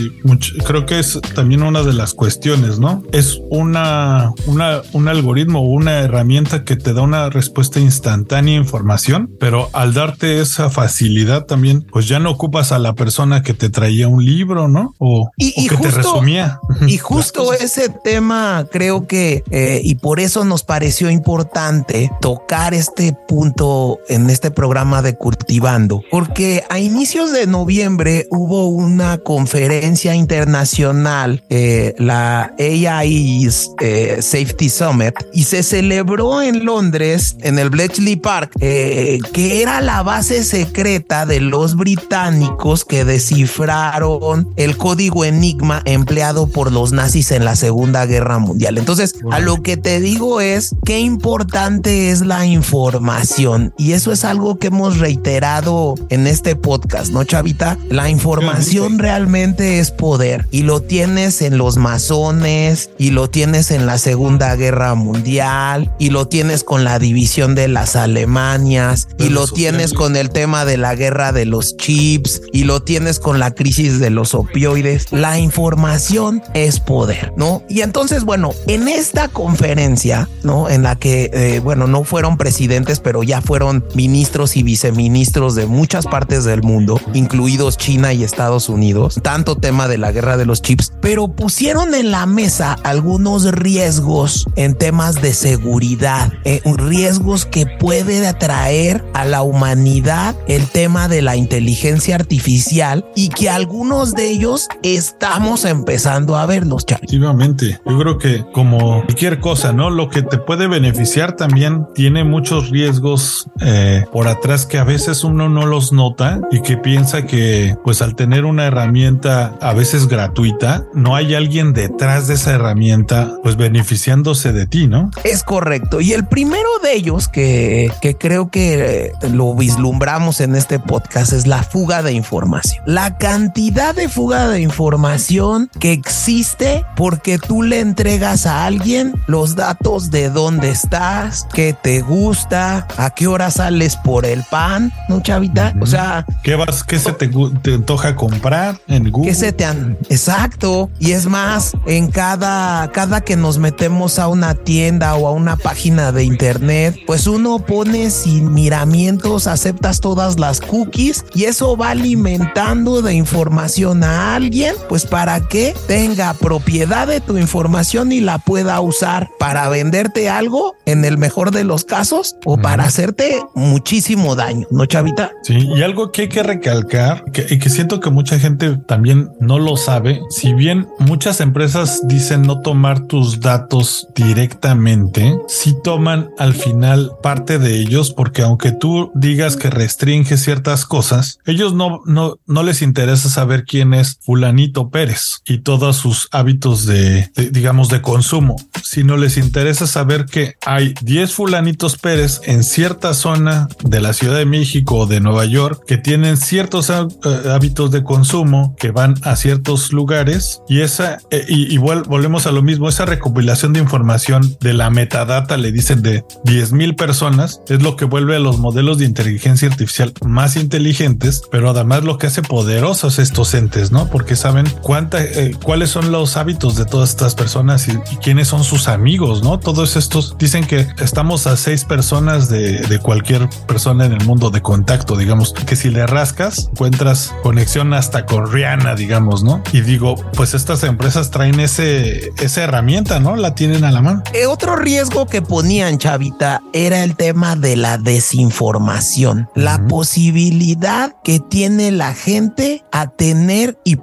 creo 0.66 0.86
que 0.86 0.98
es 0.98 1.18
también 1.34 1.62
una 1.62 1.82
de 1.82 1.92
las 1.92 2.14
cuestiones, 2.14 2.78
¿no? 2.78 3.02
Es 3.12 3.40
una, 3.50 4.32
una 4.46 4.65
un 4.92 5.08
algoritmo 5.08 5.60
o 5.60 5.66
una 5.66 6.00
herramienta 6.00 6.64
que 6.64 6.76
te 6.76 6.92
da 6.92 7.02
una 7.02 7.30
respuesta 7.30 7.80
instantánea 7.80 8.58
a 8.58 8.62
información, 8.62 9.30
pero 9.38 9.70
al 9.72 9.94
darte 9.94 10.40
esa 10.40 10.70
facilidad 10.70 11.46
también, 11.46 11.82
pues 11.82 12.08
ya 12.08 12.18
no 12.18 12.30
ocupas 12.30 12.72
a 12.72 12.78
la 12.78 12.94
persona 12.94 13.42
que 13.42 13.54
te 13.54 13.70
traía 13.70 14.08
un 14.08 14.24
libro, 14.24 14.68
¿no? 14.68 14.94
O, 14.98 15.30
y, 15.36 15.68
que 15.68 15.76
te 15.76 15.90
resumía. 15.90 16.60
Y 16.86 16.98
justo 16.98 17.52
ese 17.52 17.88
tema 17.88 18.66
creo 18.70 19.06
que, 19.06 19.42
eh, 19.50 19.80
y 19.82 19.96
por 19.96 20.20
eso 20.20 20.44
nos 20.44 20.62
pareció 20.62 21.10
importante 21.10 22.10
tocar 22.20 22.74
este 22.74 23.16
punto 23.28 23.98
en 24.08 24.30
este 24.30 24.50
programa 24.50 25.02
de 25.02 25.16
Cultivando, 25.16 26.02
porque 26.10 26.64
a 26.68 26.78
inicios 26.78 27.32
de 27.32 27.46
noviembre 27.46 28.26
hubo 28.30 28.68
una 28.68 29.18
conferencia 29.18 30.14
internacional, 30.14 31.44
eh, 31.48 31.94
la 31.98 32.54
AI 32.58 33.48
eh, 33.80 34.18
Safety 34.56 34.70
Summit 34.70 35.14
y 35.34 35.44
se 35.44 35.62
celebró 35.62 36.40
en 36.40 36.64
Londres, 36.64 37.36
en 37.40 37.58
el 37.58 37.68
Bletchley 37.68 38.16
Park, 38.16 38.52
eh, 38.60 39.18
que 39.32 39.60
era 39.60 39.80
la 39.82 40.02
base 40.02 40.44
secreta 40.44 41.26
de 41.26 41.40
los 41.40 41.76
británicos 41.76 42.84
que 42.84 43.04
descifraron 43.04 44.48
el 44.56 44.76
código 44.78 45.24
Enigma 45.24 45.82
empleado 45.84 46.46
por 46.46 46.72
los 46.72 46.92
nazis 46.92 47.32
en 47.32 47.44
la 47.44 47.54
Segunda 47.54 48.06
Guerra 48.06 48.38
Mundial. 48.38 48.78
Entonces, 48.78 49.16
a 49.30 49.40
lo 49.40 49.62
que 49.62 49.76
te 49.76 50.00
digo 50.00 50.40
es 50.40 50.74
qué 50.84 51.00
importante 51.00 52.10
es 52.10 52.22
la 52.22 52.46
información 52.46 53.74
y 53.76 53.92
eso 53.92 54.12
es 54.12 54.24
algo 54.24 54.58
que 54.58 54.68
hemos 54.68 54.98
reiterado 54.98 55.96
en 56.08 56.26
este 56.26 56.56
podcast, 56.56 57.12
¿no, 57.12 57.24
Chavita? 57.24 57.76
La 57.90 58.08
información 58.08 58.98
realmente 58.98 59.80
es 59.80 59.90
poder 59.90 60.46
y 60.50 60.62
lo 60.62 60.80
tienes 60.80 61.42
en 61.42 61.58
los 61.58 61.76
masones 61.76 62.90
y 62.98 63.10
lo 63.10 63.28
tienes 63.28 63.70
en 63.70 63.84
la 63.86 63.98
Segunda 63.98 64.35
Guerra 64.38 64.94
Mundial 64.94 65.92
y 65.98 66.10
lo 66.10 66.28
tienes 66.28 66.62
con 66.62 66.84
la 66.84 66.98
división 66.98 67.54
de 67.54 67.68
las 67.68 67.96
Alemanias 67.96 69.08
y 69.18 69.30
lo 69.30 69.46
tienes 69.48 69.92
con 69.92 70.16
el 70.16 70.30
tema 70.30 70.64
de 70.64 70.76
la 70.76 70.94
guerra 70.94 71.32
de 71.32 71.46
los 71.46 71.76
chips 71.76 72.42
y 72.52 72.64
lo 72.64 72.82
tienes 72.82 73.18
con 73.18 73.38
la 73.38 73.52
crisis 73.52 73.98
de 73.98 74.10
los 74.10 74.34
opioides. 74.34 75.10
La 75.10 75.38
información 75.38 76.42
es 76.54 76.80
poder, 76.80 77.32
¿no? 77.36 77.62
Y 77.68 77.80
entonces, 77.80 78.24
bueno, 78.24 78.52
en 78.66 78.88
esta 78.88 79.28
conferencia, 79.28 80.28
¿no? 80.42 80.68
En 80.68 80.82
la 80.82 80.96
que, 80.96 81.30
eh, 81.32 81.60
bueno, 81.60 81.86
no 81.86 82.04
fueron 82.04 82.36
presidentes, 82.36 83.00
pero 83.00 83.22
ya 83.22 83.40
fueron 83.40 83.84
ministros 83.94 84.56
y 84.56 84.62
viceministros 84.62 85.54
de 85.54 85.66
muchas 85.66 86.06
partes 86.06 86.44
del 86.44 86.62
mundo, 86.62 87.00
incluidos 87.14 87.78
China 87.78 88.12
y 88.12 88.22
Estados 88.22 88.68
Unidos, 88.68 89.20
tanto 89.22 89.56
tema 89.56 89.88
de 89.88 89.98
la 89.98 90.12
guerra 90.12 90.36
de 90.36 90.46
los 90.46 90.62
chips, 90.62 90.92
pero 91.00 91.28
pusieron 91.28 91.94
en 91.94 92.10
la 92.10 92.26
mesa 92.26 92.76
algunos 92.82 93.50
riesgos 93.52 94.25
en 94.56 94.74
temas 94.74 95.20
de 95.22 95.34
seguridad, 95.34 96.32
eh, 96.44 96.60
riesgos 96.64 97.46
que 97.46 97.66
puede 97.66 98.26
atraer 98.26 99.04
a 99.14 99.24
la 99.24 99.42
humanidad 99.42 100.34
el 100.48 100.66
tema 100.66 101.08
de 101.08 101.22
la 101.22 101.36
inteligencia 101.36 102.14
artificial 102.14 103.06
y 103.14 103.28
que 103.28 103.48
algunos 103.48 104.14
de 104.14 104.30
ellos 104.30 104.68
estamos 104.82 105.64
empezando 105.64 106.36
a 106.36 106.46
verlos, 106.46 106.84
Efectivamente, 106.88 107.80
yo 107.84 107.98
creo 107.98 108.18
que 108.18 108.44
como 108.52 109.02
cualquier 109.04 109.40
cosa, 109.40 109.72
¿no? 109.72 109.90
Lo 109.90 110.08
que 110.08 110.22
te 110.22 110.38
puede 110.38 110.66
beneficiar 110.66 111.36
también 111.36 111.86
tiene 111.94 112.24
muchos 112.24 112.70
riesgos 112.70 113.48
eh, 113.60 114.04
por 114.12 114.28
atrás 114.28 114.66
que 114.66 114.78
a 114.78 114.84
veces 114.84 115.24
uno 115.24 115.48
no 115.48 115.66
los 115.66 115.92
nota 115.92 116.40
y 116.50 116.60
que 116.62 116.76
piensa 116.76 117.26
que 117.26 117.76
pues 117.84 118.02
al 118.02 118.14
tener 118.14 118.44
una 118.44 118.66
herramienta 118.66 119.54
a 119.60 119.72
veces 119.72 120.08
gratuita, 120.08 120.84
no 120.94 121.16
hay 121.16 121.34
alguien 121.34 121.72
detrás 121.72 122.28
de 122.28 122.34
esa 122.34 122.52
herramienta 122.52 123.36
pues 123.42 123.56
beneficiando 123.56 124.15
de 124.22 124.66
ti, 124.66 124.86
¿no? 124.86 125.10
Es 125.24 125.42
correcto. 125.42 126.00
Y 126.00 126.12
el 126.12 126.26
primero 126.26 126.68
de 126.82 126.94
ellos 126.94 127.28
que, 127.28 127.90
que 128.00 128.16
creo 128.16 128.50
que 128.50 129.06
eh, 129.06 129.28
lo 129.30 129.54
vislumbramos 129.54 130.40
en 130.40 130.56
este 130.56 130.78
podcast 130.78 131.32
es 131.32 131.46
la 131.46 131.62
fuga 131.62 132.02
de 132.02 132.12
información. 132.12 132.82
La 132.86 133.18
cantidad 133.18 133.94
de 133.94 134.08
fuga 134.08 134.48
de 134.48 134.60
información 134.60 135.70
que 135.78 135.92
existe 135.92 136.84
porque 136.96 137.38
tú 137.38 137.62
le 137.62 137.80
entregas 137.80 138.46
a 138.46 138.64
alguien 138.64 139.14
los 139.26 139.54
datos 139.54 140.10
de 140.10 140.30
dónde 140.30 140.70
estás, 140.70 141.46
qué 141.52 141.74
te 141.74 142.00
gusta, 142.00 142.86
a 142.96 143.10
qué 143.10 143.26
hora 143.26 143.50
sales 143.50 143.96
por 143.96 144.24
el 144.24 144.42
pan, 144.44 144.92
¿no, 145.08 145.20
chavita? 145.20 145.74
O 145.80 145.86
sea, 145.86 146.24
¿qué 146.42 146.54
vas, 146.54 146.82
qué 146.82 146.98
se 146.98 147.12
te, 147.12 147.28
te 147.62 147.74
antoja 147.74 148.16
comprar 148.16 148.78
en 148.88 149.10
Google? 149.10 149.30
¿Qué 149.30 149.34
se 149.34 149.52
te? 149.52 149.66
Exacto. 150.08 150.90
Y 150.98 151.12
es 151.12 151.26
más, 151.26 151.72
en 151.86 152.10
cada, 152.10 152.90
cada 152.92 153.20
que 153.20 153.36
nos 153.36 153.58
metemos 153.58 154.05
a 154.06 154.28
una 154.28 154.54
tienda 154.54 155.16
o 155.16 155.26
a 155.26 155.32
una 155.32 155.56
página 155.56 156.12
de 156.12 156.22
internet, 156.22 156.96
pues 157.06 157.26
uno 157.26 157.58
pone 157.58 158.10
sin 158.10 158.54
miramientos, 158.54 159.48
aceptas 159.48 160.00
todas 160.00 160.38
las 160.38 160.60
cookies 160.60 161.24
y 161.34 161.44
eso 161.44 161.76
va 161.76 161.90
alimentando 161.90 163.02
de 163.02 163.14
información 163.14 164.04
a 164.04 164.36
alguien, 164.36 164.74
pues 164.88 165.06
para 165.06 165.40
que 165.40 165.74
tenga 165.88 166.32
propiedad 166.34 167.08
de 167.08 167.20
tu 167.20 167.36
información 167.36 168.12
y 168.12 168.20
la 168.20 168.38
pueda 168.38 168.80
usar 168.80 169.28
para 169.38 169.68
venderte 169.68 170.30
algo 170.30 170.76
en 170.86 171.04
el 171.04 171.18
mejor 171.18 171.50
de 171.50 171.64
los 171.64 171.84
casos 171.84 172.36
o 172.44 172.56
para 172.56 172.84
hacerte 172.84 173.42
muchísimo 173.54 174.36
daño, 174.36 174.68
¿no, 174.70 174.86
Chavita? 174.86 175.32
Sí, 175.42 175.54
y 175.76 175.82
algo 175.82 176.12
que 176.12 176.22
hay 176.22 176.28
que 176.28 176.44
recalcar 176.44 177.24
que, 177.32 177.46
y 177.50 177.58
que 177.58 177.70
siento 177.70 177.98
que 177.98 178.10
mucha 178.10 178.38
gente 178.38 178.78
también 178.86 179.30
no 179.40 179.58
lo 179.58 179.76
sabe, 179.76 180.20
si 180.30 180.54
bien 180.54 180.86
muchas 181.00 181.40
empresas 181.40 182.02
dicen 182.04 182.42
no 182.42 182.60
tomar 182.60 183.00
tus 183.00 183.40
datos 183.40 183.95
directamente, 184.14 185.38
si 185.48 185.74
toman 185.82 186.30
al 186.38 186.54
final 186.54 187.12
parte 187.22 187.58
de 187.58 187.78
ellos 187.78 188.12
porque 188.12 188.42
aunque 188.42 188.72
tú 188.72 189.10
digas 189.14 189.56
que 189.56 189.70
restringe 189.70 190.36
ciertas 190.36 190.84
cosas, 190.86 191.38
ellos 191.44 191.74
no, 191.74 192.00
no, 192.06 192.38
no 192.46 192.62
les 192.62 192.82
interesa 192.82 193.28
saber 193.28 193.64
quién 193.64 193.94
es 193.94 194.18
fulanito 194.22 194.90
Pérez 194.90 195.42
y 195.46 195.58
todos 195.58 195.96
sus 195.96 196.28
hábitos 196.32 196.86
de, 196.86 197.30
de 197.34 197.50
digamos, 197.50 197.88
de 197.88 198.02
consumo, 198.02 198.56
sino 198.82 199.16
les 199.16 199.36
interesa 199.36 199.86
saber 199.86 200.26
que 200.26 200.56
hay 200.64 200.94
10 201.02 201.32
fulanitos 201.32 201.96
Pérez 201.96 202.40
en 202.44 202.64
cierta 202.64 203.14
zona 203.14 203.68
de 203.84 204.00
la 204.00 204.12
Ciudad 204.12 204.36
de 204.36 204.46
México 204.46 204.96
o 204.98 205.06
de 205.06 205.20
Nueva 205.20 205.44
York 205.44 205.82
que 205.86 205.96
tienen 205.96 206.36
ciertos 206.36 206.90
eh, 206.90 207.06
hábitos 207.50 207.90
de 207.90 208.02
consumo 208.02 208.74
que 208.78 208.90
van 208.90 209.14
a 209.22 209.36
ciertos 209.36 209.92
lugares 209.92 210.60
y 210.68 210.80
esa 210.80 211.18
eh, 211.30 211.44
y, 211.48 211.72
igual 211.72 212.02
volvemos 212.02 212.46
a 212.46 212.52
lo 212.52 212.62
mismo 212.62 212.88
esa 212.88 213.06
recopilación 213.06 213.72
de 213.72 213.80
información 213.86 214.56
de 214.60 214.74
la 214.74 214.90
metadata 214.90 215.56
le 215.56 215.70
dicen 215.70 216.02
de 216.02 216.24
10 216.44 216.72
mil 216.72 216.96
personas 216.96 217.60
es 217.68 217.82
lo 217.82 217.94
que 217.94 218.04
vuelve 218.04 218.34
a 218.34 218.40
los 218.40 218.58
modelos 218.58 218.98
de 218.98 219.04
inteligencia 219.04 219.68
artificial 219.68 220.12
más 220.24 220.56
inteligentes 220.56 221.42
pero 221.52 221.70
además 221.70 222.02
lo 222.02 222.18
que 222.18 222.26
hace 222.26 222.42
poderosos 222.42 223.20
estos 223.20 223.54
entes 223.54 223.92
no 223.92 224.08
porque 224.10 224.34
saben 224.34 224.66
cuánta 224.82 225.22
eh, 225.22 225.54
cuáles 225.62 225.90
son 225.90 226.10
los 226.10 226.36
hábitos 226.36 226.74
de 226.74 226.84
todas 226.84 227.10
estas 227.10 227.36
personas 227.36 227.86
y, 227.86 227.92
y, 227.92 228.16
quiénes 228.16 228.48
son 228.48 228.64
sus 228.64 228.88
amigos 228.88 229.44
no 229.44 229.60
todos 229.60 229.96
estos 229.96 230.36
dicen 230.36 230.66
que 230.66 230.88
estamos 230.98 231.46
a 231.46 231.56
seis 231.56 231.84
personas 231.84 232.48
de, 232.48 232.80
de 232.80 232.98
cualquier 232.98 233.48
persona 233.68 234.04
en 234.06 234.12
el 234.12 234.24
mundo 234.24 234.50
de 234.50 234.62
contacto 234.62 235.16
digamos 235.16 235.52
que 235.52 235.76
si 235.76 235.90
le 235.90 236.06
rascas 236.06 236.68
encuentras 236.72 237.32
conexión 237.44 237.94
hasta 237.94 238.26
con 238.26 238.50
Rihanna 238.50 238.96
digamos 238.96 239.44
no 239.44 239.62
y 239.72 239.82
digo 239.82 240.16
pues 240.32 240.54
estas 240.54 240.82
empresas 240.82 241.30
traen 241.30 241.60
ese 241.60 242.32
esa 242.40 242.64
herramienta 242.64 243.20
no 243.20 243.36
la 243.36 243.54
tienen 243.54 243.75
a 243.84 243.90
la 243.90 244.02
mano 244.02 244.22
eh, 244.32 244.46
otro 244.46 244.76
riesgo 244.76 245.26
que 245.26 245.42
ponían 245.42 245.98
chavita 245.98 246.62
era 246.72 247.04
el 247.04 247.16
tema 247.16 247.56
de 247.56 247.76
la 247.76 247.98
desinformación 247.98 249.48
la 249.54 249.76
uh 249.76 249.78
-huh. 249.78 249.88
posibilidad 249.88 251.14
que 251.22 251.40
tiene 251.40 251.90
la 251.90 252.14
gente 252.14 252.84
a 252.92 253.08
tener 253.08 253.78
y, 253.84 253.98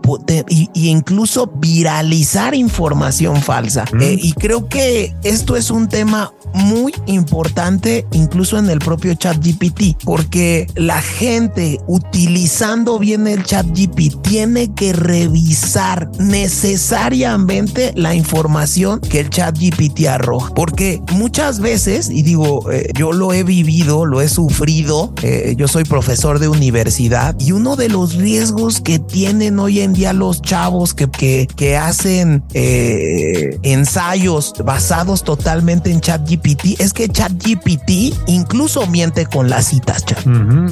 y, 0.50 0.70
y 0.74 0.90
incluso 0.90 1.48
viralizar 1.56 2.56
información 2.56 3.42
falsa 3.42 3.86
uh 3.92 3.96
-huh. 3.96 4.04
eh, 4.04 4.20
y 4.22 4.34
creo 4.34 4.68
que 4.68 5.16
esto 5.24 5.56
es 5.56 5.72
un 5.72 5.88
tema 5.88 6.32
muy 6.54 6.94
importante 7.08 8.06
incluso 8.12 8.58
en 8.58 8.70
el 8.70 8.80
propio 8.80 9.14
chat 9.16 9.38
GPT 9.38 9.98
porque 10.04 10.68
la 10.76 11.02
gente 11.02 11.80
utilizando 11.88 13.00
bien 13.00 13.28
el 13.28 13.44
chat 13.44 13.66
GPT 13.66 14.22
tiene 14.22 14.74
que 14.74 14.94
revisar 14.94 16.10
necesariamente 16.20 17.94
la 17.96 18.14
información 18.16 19.00
que 19.00 19.22
el 19.22 19.30
chat 19.30 19.58
GPT 19.70 20.08
arroja 20.08 20.54
porque 20.54 21.02
muchas 21.12 21.60
veces 21.60 22.10
y 22.10 22.24
digo 22.24 22.72
eh, 22.72 22.92
yo 22.94 23.12
lo 23.12 23.34
he 23.34 23.44
vivido 23.44 24.06
lo 24.06 24.22
he 24.22 24.30
sufrido 24.30 25.14
eh, 25.22 25.56
yo 25.58 25.68
soy 25.68 25.84
profesor 25.84 26.40
de 26.40 26.48
universidad 26.48 27.36
y 27.40 27.52
uno 27.52 27.76
de 27.76 27.90
los 27.90 28.16
riesgos 28.16 28.82
que 28.82 29.00
tienen 29.00 29.60
hoy 29.60 29.82
en 29.82 29.94
día 29.94 30.14
los 30.14 30.42
chavos 30.42 30.94
que, 30.94 31.10
que, 31.10 31.48
que 31.56 31.78
hacen 31.78 32.44
eh, 32.54 33.58
ensayos 33.64 34.54
basados 34.64 35.24
totalmente 35.24 35.92
en 35.92 36.02
chat 36.02 36.28
GPT 36.30 36.80
es 36.80 36.94
que 36.94 37.08
chat 37.08 37.32
GPT 37.32 38.14
incluso 38.28 38.88
miente 38.88 39.26
con 39.26 39.50
las 39.50 39.66
citas 39.68 40.04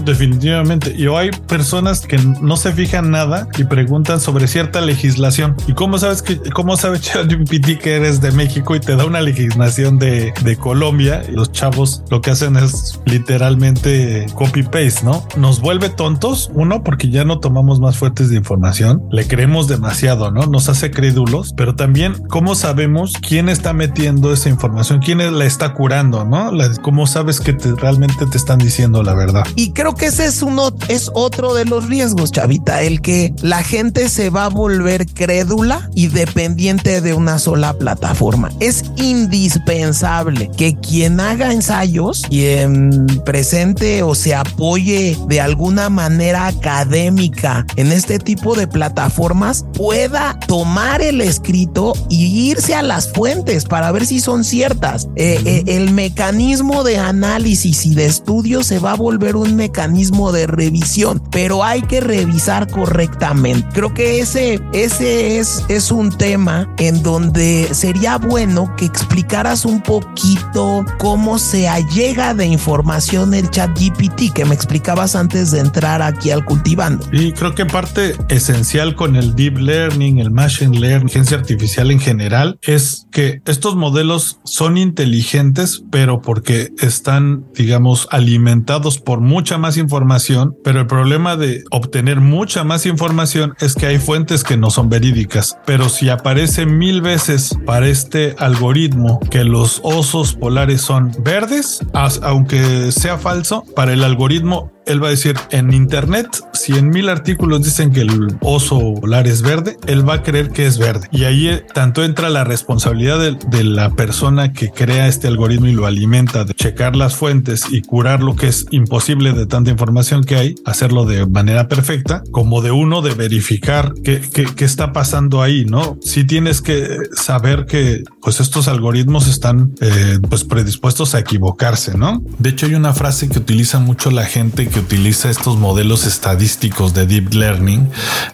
definitivamente. 0.06 0.94
Y 0.98 1.08
hay 1.08 1.32
personas 1.32 2.02
que 2.02 2.18
no 2.18 2.58
se 2.58 2.72
fijan 2.72 3.12
nada 3.12 3.48
y 3.58 3.64
preguntan 3.64 4.20
sobre 4.20 4.48
cierta 4.48 4.82
legislación. 4.82 5.56
Y 5.68 5.74
cómo 5.74 5.98
sabes 5.98 6.22
que 6.22 6.38
cómo 6.52 6.78
sabe 6.78 7.00
ChatGPT 7.00 7.80
que 7.80 7.96
eres 7.96 8.22
de 8.22 8.32
México 8.32 8.71
y 8.76 8.80
te 8.80 8.96
da 8.96 9.06
una 9.06 9.22
legislación 9.22 10.00
de, 10.00 10.34
Colombia 10.60 11.24
y 11.28 11.32
los 11.32 11.52
chavos 11.52 12.04
lo 12.10 12.22
que 12.22 12.32
hacen 12.32 12.58
es 12.58 13.00
literalmente 13.06 14.26
copy 14.36 14.64
paste 14.64 15.06
no 15.06 15.26
nos 15.38 15.62
vuelve 15.62 15.90
tontos 15.90 16.52
uno 16.54 16.84
porque 16.84 17.10
ya 17.10 17.24
no 17.24 17.40
tomamos 17.40 17.80
más 17.80 17.98
fuentes 17.98 18.30
de 18.30 18.36
información 18.36 19.02
le 19.12 19.28
creemos 19.28 19.68
demasiado 19.68 20.30
no 20.30 20.46
nos 20.48 20.68
hace 20.68 20.92
crédulos 20.92 21.54
pero 21.56 21.76
también 21.76 22.16
cómo 22.28 22.56
sabemos 22.56 23.14
quién 23.26 23.48
está 23.50 23.72
metiendo 23.74 24.34
esa 24.34 24.50
información 24.50 25.00
quién 25.00 25.20
la 25.38 25.46
está 25.46 25.74
curando 25.74 26.26
no 26.26 26.52
cómo 26.82 27.08
sabes 27.08 27.40
que 27.40 27.54
te, 27.54 27.72
realmente 27.76 28.26
te 28.26 28.38
están 28.38 28.60
diciendo 28.60 29.02
la 29.02 29.14
verdad 29.14 29.46
y 29.56 29.72
creo 29.72 29.96
que 29.96 30.08
ese 30.08 30.26
es 30.26 30.42
uno 30.42 30.70
es 30.90 31.10
otro 31.14 31.54
de 31.54 31.66
los 31.66 31.88
riesgos 31.88 32.32
chavita 32.32 32.82
el 32.82 33.02
que 33.02 33.34
la 33.42 33.64
gente 33.64 34.10
se 34.10 34.30
va 34.30 34.46
a 34.46 34.50
volver 34.50 35.08
crédula 35.08 35.90
y 35.96 36.08
dependiente 36.08 37.02
de 37.02 37.14
una 37.14 37.40
sola 37.40 37.74
plataforma 37.74 38.52
es 38.62 38.86
indispensable 38.96 40.52
que 40.56 40.76
quien 40.76 41.20
haga 41.20 41.52
ensayos 41.52 42.22
y 42.30 42.46
en 42.46 43.08
presente 43.26 44.04
o 44.04 44.14
se 44.14 44.36
apoye 44.36 45.18
de 45.28 45.42
alguna 45.42 45.90
manera 45.90 46.46
académica 46.46 47.66
en 47.76 47.92
este 47.92 48.20
tipo 48.20 48.56
de 48.56 48.68
plataformas 48.68 49.66
pueda 49.74 50.40
tomar 50.48 51.02
el 51.02 51.22
escrito 51.22 51.94
y 52.08 52.52
irse 52.52 52.76
a 52.76 52.84
las 52.84 53.12
fuentes 53.12 53.66
para 53.66 53.92
ver 53.92 54.06
si 54.06 54.20
son 54.20 54.44
ciertas. 54.44 55.08
Eh, 55.16 55.42
eh, 55.44 55.64
el 55.66 55.92
mecanismo 55.92 56.84
de 56.84 57.00
análisis 57.00 57.86
y 57.88 57.96
de 57.96 58.06
estudio 58.06 58.64
se 58.64 58.78
va 58.78 58.92
a 58.92 58.96
volver 58.96 59.36
un 59.36 59.56
mecanismo 59.56 60.32
de 60.32 60.46
revisión, 60.46 61.24
pero 61.32 61.64
hay 61.64 61.82
que 61.82 62.00
revisar 62.00 62.70
correctamente. 62.70 63.68
Creo 63.74 63.92
que 63.92 64.20
ese, 64.20 64.60
ese 64.74 65.40
es, 65.40 65.64
es 65.68 65.92
un 65.92 66.16
tema 66.16 66.72
en 66.78 67.02
donde 67.02 67.68
sería 67.74 68.20
bueno 68.20 68.51
que 68.78 68.86
explicaras 68.86 69.66
un 69.66 69.82
poquito 69.82 70.86
cómo 70.98 71.40
se 71.40 71.68
allega 71.68 72.34
de 72.34 72.46
información 72.46 73.34
el 73.34 73.50
chat 73.50 73.72
GPT 73.78 74.34
que 74.34 74.46
me 74.46 74.56
explicabas 74.56 75.16
antes 75.16 75.52
de 75.52 75.60
entrar 75.60 76.02
aquí 76.02 76.32
al 76.32 76.44
cultivando. 76.46 77.06
Y 77.12 77.32
creo 77.32 77.56
que 77.56 77.66
parte 77.66 78.16
esencial 78.30 78.96
con 78.96 79.16
el 79.16 79.36
deep 79.36 79.58
learning, 79.58 80.20
el 80.20 80.32
machine 80.32 80.80
learning, 80.80 81.08
inteligencia 81.08 81.38
artificial 81.38 81.92
en 81.92 82.00
general, 82.00 82.60
es 82.62 83.08
que 83.12 83.42
estos 83.46 83.76
modelos 83.76 84.40
son 84.44 84.78
inteligentes, 84.78 85.84
pero 85.92 86.22
porque 86.22 86.70
están, 86.80 87.46
digamos, 87.54 88.08
alimentados 88.12 89.00
por 89.00 89.22
mucha 89.22 89.58
más 89.58 89.78
información. 89.78 90.56
Pero 90.64 90.82
el 90.82 90.88
problema 90.88 91.38
de 91.38 91.64
obtener 91.72 92.22
mucha 92.22 92.64
más 92.64 92.86
información 92.86 93.56
es 93.60 93.76
que 93.76 93.88
hay 93.88 94.00
fuentes 94.00 94.44
que 94.44 94.58
no 94.58 94.70
son 94.70 94.90
verídicas. 94.90 95.58
Pero 95.66 95.90
si 95.90 96.10
aparece 96.10 96.66
mil 96.66 97.02
veces 97.02 97.58
para 97.66 97.88
este 97.88 98.36
algoritmo 98.42 99.20
que 99.30 99.44
los 99.44 99.80
osos 99.84 100.34
polares 100.34 100.82
son 100.82 101.12
verdes, 101.20 101.80
aunque 102.22 102.92
sea 102.92 103.18
falso, 103.18 103.64
para 103.76 103.94
el 103.94 104.04
algoritmo 104.04 104.72
él 104.92 105.04
va 105.04 105.08
a 105.08 105.12
decir 105.12 105.36
en 105.52 105.74
internet, 105.74 106.28
si 106.54 106.74
en 106.74 106.90
mil 106.90 107.10
artículos 107.10 107.64
dicen 107.64 107.92
que 107.92 108.02
el 108.02 108.38
oso 108.42 108.94
polar 108.96 109.28
es 109.28 109.42
verde, 109.42 109.78
él 109.88 110.08
va 110.08 110.16
a 110.16 110.24
creer 110.24 110.52
que 110.52 110.66
es 110.66 110.78
verde. 110.78 111.08
Y 111.12 111.24
ahí 111.24 111.48
eh, 111.48 111.66
tanto 111.74 112.04
entra 112.04 112.30
la 112.30 112.44
responsabilidad 112.44 113.20
de, 113.20 113.38
de, 113.48 113.64
la 113.64 113.92
persona 113.92 114.54
que 114.54 114.70
crea 114.70 115.08
este 115.08 115.28
algoritmo 115.28 115.68
y 115.68 115.74
lo 115.74 115.86
alimenta, 115.86 116.44
de 116.44 116.54
checar 116.54 116.96
las 116.96 117.16
fuentes 117.16 117.66
y 117.72 117.82
curar 117.82 118.22
lo 118.22 118.36
que 118.36 118.48
es 118.48 118.66
imposible 118.72 119.34
de 119.34 119.46
tanta 119.46 119.72
información 119.72 120.24
que 120.24 120.36
hay, 120.36 120.56
hacerlo 120.66 121.06
de 121.06 121.26
manera 121.26 121.68
perfecta, 121.68 122.24
como 122.32 122.62
de 122.62 122.72
uno 122.72 123.02
de 123.02 123.14
verificar 123.14 123.94
qué, 124.04 124.22
qué, 124.22 124.46
qué 124.56 124.66
está 124.66 124.94
pasando 124.94 125.42
ahí, 125.42 125.66
¿no? 125.66 125.98
Si 126.02 126.24
tienes 126.24 126.62
que 126.62 126.98
saber 127.14 127.66
que 127.66 128.04
pues 128.22 128.40
estos 128.40 128.68
algoritmos 128.68 129.28
están 129.28 129.74
eh, 129.82 130.20
pues 130.30 130.44
predispuestos 130.44 131.16
a 131.16 131.20
equivocarse, 131.20 131.98
¿no? 131.98 132.22
De 132.40 132.50
hecho 132.50 132.66
hay 132.66 132.76
una 132.76 132.94
frase 132.94 133.30
que 133.30 133.40
utiliza 133.40 133.80
mucho 133.80 134.12
la 134.12 134.26
gente 134.26 134.68
que 134.68 134.81
utiliza 134.82 135.30
estos 135.30 135.58
modelos 135.58 136.06
estadísticos 136.06 136.94
de 136.94 137.06
deep 137.06 137.34
learning, 137.34 137.90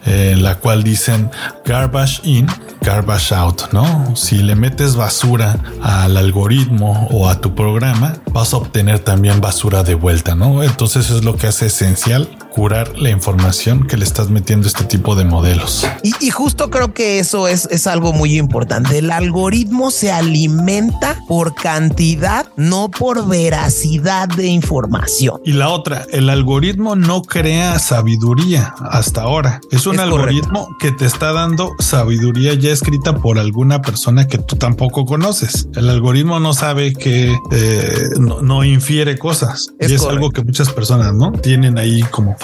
eh, 0.06 0.36
la 0.38 0.56
cual 0.56 0.82
dicen 0.82 1.30
garbage 1.64 2.20
in, 2.24 2.46
garbage 2.80 3.34
out, 3.34 3.72
¿no? 3.72 4.16
Si 4.16 4.36
le 4.38 4.54
metes 4.54 4.96
basura 4.96 5.58
al 5.82 6.16
algoritmo 6.16 7.08
o 7.10 7.28
a 7.28 7.40
tu 7.40 7.54
programa, 7.54 8.16
vas 8.32 8.54
a 8.54 8.56
obtener 8.56 8.98
también 8.98 9.40
basura 9.40 9.82
de 9.82 9.94
vuelta, 9.94 10.34
¿no? 10.34 10.62
Entonces 10.62 11.10
es 11.10 11.24
lo 11.24 11.36
que 11.36 11.46
hace 11.46 11.66
esencial 11.66 12.28
curar 12.58 12.98
la 12.98 13.10
información 13.10 13.86
que 13.86 13.96
le 13.96 14.04
estás 14.04 14.30
metiendo 14.30 14.66
a 14.66 14.68
este 14.68 14.84
tipo 14.84 15.14
de 15.14 15.24
modelos. 15.24 15.86
Y, 16.02 16.30
justo 16.30 16.70
creo 16.70 16.92
que 16.92 17.18
eso 17.18 17.46
es, 17.46 17.68
es 17.70 17.86
algo 17.86 18.12
muy 18.12 18.36
importante. 18.36 18.98
El 18.98 19.10
algoritmo 19.10 19.90
se 19.90 20.10
alimenta 20.10 21.16
por 21.28 21.54
cantidad, 21.54 22.46
no 22.56 22.90
por 22.90 23.28
veracidad 23.28 24.28
de 24.28 24.46
información. 24.46 25.40
Y 25.44 25.52
la 25.52 25.68
otra, 25.68 26.06
el 26.10 26.27
algoritmo 26.30 26.96
no 26.96 27.22
crea 27.22 27.78
sabiduría 27.78 28.74
hasta 28.90 29.22
ahora. 29.22 29.60
Es 29.70 29.86
un 29.86 30.00
algoritmo 30.00 30.76
que 30.78 30.92
te 30.92 31.06
está 31.06 31.32
dando 31.32 31.72
sabiduría 31.78 32.54
ya 32.54 32.70
escrita 32.70 33.16
por 33.16 33.38
alguna 33.38 33.82
persona 33.82 34.26
que 34.26 34.38
tú 34.38 34.56
tampoco 34.56 35.04
conoces. 35.04 35.68
El 35.74 35.88
algoritmo 35.90 36.40
no 36.40 36.54
sabe 36.54 36.92
que 36.92 37.36
eh, 37.52 38.08
no, 38.18 38.64
infiere 38.64 39.18
cosas. 39.18 39.68
y 39.80 39.92
es 39.92 40.02
algo 40.02 40.30
que 40.30 40.42
muchas 40.42 40.70
personas 40.72 41.14
no 41.14 41.32
tienen 41.32 41.78
ahí 41.78 42.02
como 42.10 42.36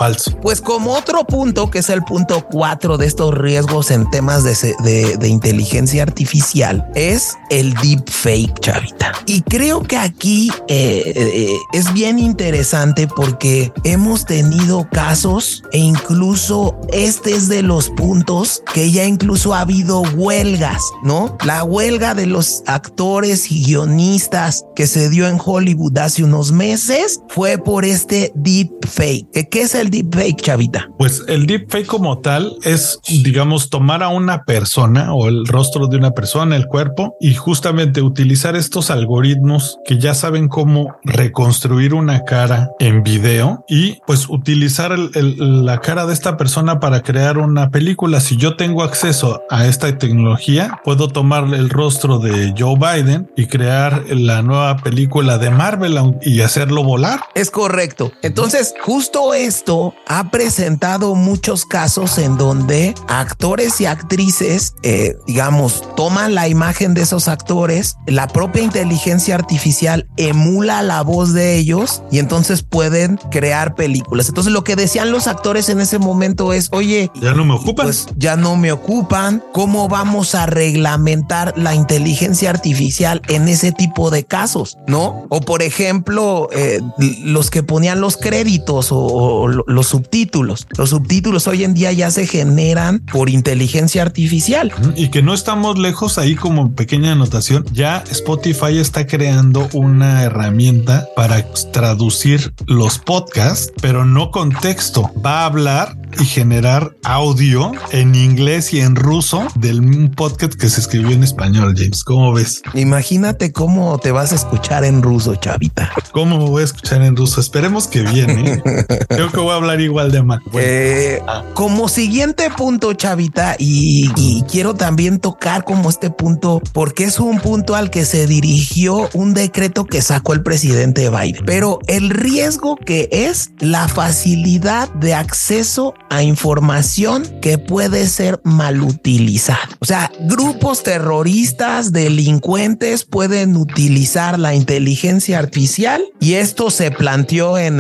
pues 0.43 0.61
como 0.61 0.93
otro 0.93 1.25
punto, 1.25 1.71
que 1.71 1.79
es 1.79 1.89
el 1.89 2.03
punto 2.03 2.47
cuatro 2.51 2.99
de 2.99 3.07
estos 3.07 3.35
riesgos 3.35 3.91
en 3.91 4.09
temas 4.11 4.45
de, 4.45 5.29
inteligencia 5.29 6.03
artificial, 6.03 6.87
es 6.95 7.37
el 7.51 7.75
deep 7.75 8.09
fake, 8.09 8.61
chavita. 8.61 9.13
Y 9.27 9.43
creo 9.43 9.83
que 9.83 9.97
aquí 9.97 10.51
eh, 10.69 11.13
eh, 11.17 11.57
es 11.73 11.93
bien 11.93 12.19
interesante 12.19 13.07
porque 13.07 13.73
hemos 13.83 14.25
tenido 14.25 14.89
casos 14.91 15.63
e 15.73 15.79
incluso 15.79 16.79
este 16.93 17.33
es 17.33 17.49
de 17.49 17.63
los 17.63 17.91
puntos 17.91 18.63
que 18.73 18.91
ya 18.91 19.05
incluso 19.05 19.55
ha 19.55 19.61
habido 19.61 20.03
huelgas, 20.15 20.83
¿no? 21.03 21.37
La 21.45 21.65
huelga 21.65 22.15
de 22.15 22.27
los 22.27 22.63
actores 22.67 23.51
y 23.51 23.65
guionistas 23.65 24.65
que 24.77 24.87
se 24.87 25.11
dio 25.11 25.29
en 25.29 25.39
Hollywood 25.45 25.99
hace 25.99 26.25
unos 26.25 26.53
meses 26.53 27.21
fue 27.29 27.59
por 27.59 27.85
este 27.85 28.33
deep 28.35 28.71
fake. 28.87 29.49
¿Qué 29.51 29.63
es 29.63 29.75
el 29.75 29.91
deepfake, 29.91 30.41
chavita? 30.41 30.89
Pues 30.99 31.23
el 31.29 31.47
deepfake 31.47 31.87
como 31.87 32.19
tal 32.19 32.57
es, 32.63 32.99
digamos, 33.09 33.71
tomar 33.71 34.03
a 34.03 34.09
una 34.09 34.45
persona 34.45 35.15
o 35.15 35.29
el 35.29 35.47
rostro 35.47 35.87
de 35.87 35.97
una 35.97 36.13
persona, 36.13 36.57
el 36.57 36.67
cuerpo, 36.67 37.17
y 37.21 37.35
justamente 37.35 38.03
utilizar 38.03 38.57
estos 38.57 38.91
algoritmos 38.91 39.79
que 39.85 39.99
ya 39.99 40.15
saben 40.15 40.49
cómo 40.49 40.97
reconstruir 41.05 41.95
una 41.95 42.25
cara 42.25 42.71
en 42.79 43.03
video 43.03 43.64
y 43.69 44.01
pues 44.07 44.29
utilizar 44.29 44.97
la 44.99 45.81
cara 45.81 46.07
de 46.07 46.13
esta 46.13 46.37
persona 46.37 46.81
para 46.81 47.03
crear 47.03 47.39
una 47.39 47.71
película. 47.71 48.21
Si 48.21 48.37
yo 48.37 48.57
tengo 48.57 48.83
acceso 48.83 49.43
a 49.51 49.67
esta 49.67 49.97
tecnología, 49.99 50.81
puedo 50.85 51.09
tomar 51.09 51.45
el 51.55 51.71
rostro 51.71 52.19
de 52.19 52.55
Joe 52.57 52.77
Biden 52.77 53.31
y 53.37 53.47
crear 53.47 54.05
la 54.09 54.43
nueva 54.43 54.77
película 54.79 55.39
de 55.39 55.51
Marvel 55.51 55.99
y 56.23 56.41
hacerlo 56.41 56.83
volar. 56.83 57.21
Es 57.35 57.51
correcto. 57.51 58.13
Entonces, 58.23 58.75
justo 58.83 59.35
esto 59.35 59.95
ha 60.07 60.31
presentado 60.31 61.15
muchos 61.15 61.65
casos 61.65 62.19
en 62.19 62.37
donde 62.37 62.95
actores 63.09 63.81
y 63.81 63.87
actrices, 63.87 64.75
eh, 64.83 65.17
digamos, 65.27 65.83
toman 65.97 66.35
la 66.35 66.49
imagen 66.49 66.95
de 66.95 67.03
esos 67.03 67.29
actores, 67.29 67.97
la 68.07 68.29
propia 68.29 68.63
inteligencia 68.63 69.35
artificial 69.35 70.07
emula 70.17 70.83
la 70.83 71.03
voz 71.03 71.33
de 71.33 71.57
ellos 71.57 72.03
y 72.11 72.19
entonces 72.19 72.63
pueden 72.63 73.19
crear 73.31 73.54
películas. 73.75 74.29
Entonces 74.29 74.53
lo 74.53 74.65
que 74.65 74.77
decían 74.77 75.13
los 75.13 75.27
actores 75.27 75.69
en 75.69 75.81
ese 75.81 75.99
momento 75.99 76.53
es, 76.53 76.69
oye, 76.73 77.11
ya 77.21 77.33
no 77.35 77.45
me 77.45 77.55
ocupan. 77.55 77.87
Pues 77.87 78.07
ya 78.17 78.37
no 78.37 78.57
me 78.57 78.73
ocupan. 78.73 79.43
¿Cómo 79.53 79.89
vamos 79.89 80.35
a 80.35 80.47
reglamentar 80.47 81.55
la 81.57 81.75
inteligencia 81.75 82.51
artificial 82.51 83.23
en 83.29 83.49
ese 83.49 83.73
tipo 83.73 84.11
de 84.11 84.25
casos? 84.25 84.77
¿No? 84.87 85.27
O 85.29 85.41
por 85.41 85.63
ejemplo, 85.63 86.49
eh, 86.53 86.81
los 87.23 87.51
que 87.51 87.63
ponían 87.63 88.01
los 88.01 88.17
créditos 88.17 88.91
o, 88.91 88.99
o 88.99 89.49
los 89.49 89.87
subtítulos. 89.87 90.67
Los 90.77 90.91
subtítulos 90.91 91.47
hoy 91.47 91.65
en 91.65 91.75
día 91.75 91.93
ya 91.93 92.11
se 92.11 92.27
generan 92.27 93.01
por 93.13 93.31
inteligencia 93.31 94.03
artificial. 94.03 94.73
Y 94.97 95.09
que 95.09 95.23
no 95.23 95.35
estamos 95.35 95.79
lejos 95.79 96.19
ahí 96.19 96.35
como 96.35 96.73
pequeña 96.73 97.13
anotación. 97.13 97.65
Ya 97.73 98.03
Spotify 98.11 98.79
está 98.79 99.07
creando 99.07 99.69
una 99.73 100.23
herramienta 100.23 101.09
para 101.17 101.45
traducir 101.73 102.53
los 102.67 102.99
podcasts, 102.99 103.44
pero 103.81 104.05
no 104.05 104.31
con 104.31 104.51
texto. 104.51 105.11
Va 105.25 105.43
a 105.43 105.47
hablar 105.47 105.97
y 106.21 106.25
generar 106.25 106.95
audio 107.03 107.73
en 107.91 108.15
inglés 108.15 108.73
y 108.73 108.81
en 108.81 108.97
ruso 108.97 109.47
del 109.57 110.11
podcast 110.11 110.55
que 110.55 110.69
se 110.69 110.81
escribió 110.81 111.11
en 111.11 111.25
español, 111.25 111.75
James. 111.77 112.05
¿Cómo 112.05 112.33
ves? 112.33 112.63
Imagínate 112.75 113.53
cómo 113.53 113.99
te 113.99 114.13
vas 114.13 114.33
a 114.33 114.37
escuchar 114.37 114.85
en 114.85 115.03
ruso, 115.03 115.35
chavita. 115.37 115.91
¿Cómo 116.13 116.39
me 116.39 116.45
voy 116.45 116.63
a 116.63 116.65
escuchar 116.65 117.03
en 117.03 117.17
ruso? 117.17 117.41
Esperemos 117.41 117.87
que 117.87 118.03
bien. 118.03 118.31
¿eh? 118.31 118.63
Creo 119.09 119.31
que 119.31 119.41
voy 119.41 119.51
a 119.51 119.57
hablar 119.57 119.81
igual 119.81 120.13
de 120.13 120.23
mal. 120.23 120.41
Eh, 120.55 121.21
como 121.55 121.89
siguiente 121.89 122.49
punto, 122.51 122.93
chavita, 122.95 123.57
y, 123.59 124.43
quiero 124.49 124.75
también 124.75 125.19
tocar 125.19 125.65
como 125.65 125.91
este 125.91 126.11
punto, 126.11 126.63
porque 126.73 127.05
es 127.05 127.19
un 127.19 127.41
punto 127.41 127.75
al 127.75 127.91
que 127.91 128.05
se 128.05 128.27
dirigió 128.27 129.09
un 129.15 129.35
decreto 129.35 129.85
que 129.85 130.03
sacó 130.03 130.33
el 130.33 130.43
presidente 130.43 131.11
Biden. 131.11 131.45
Pero 131.45 131.81
el 131.87 132.11
riesgo 132.11 132.77
que 132.77 133.09
es 133.11 133.34
la 133.61 133.89
facilidad 133.89 134.89
de 134.95 135.15
acceso 135.15 135.95
a 136.11 136.23
información 136.23 137.25
que 137.41 137.59
puede 137.59 138.07
ser 138.07 138.41
mal 138.45 138.83
utilizada. 138.83 139.69
O 139.81 139.85
sea, 139.85 140.11
grupos 140.21 140.83
terroristas, 140.83 141.93
delincuentes 141.93 143.05
pueden 143.05 143.57
utilizar 143.57 144.39
la 144.39 144.55
inteligencia 144.55 145.39
artificial 145.39 146.03
y 146.21 146.35
esto 146.35 146.71
se 146.71 146.91
planteó 146.91 147.59
en 147.59 147.79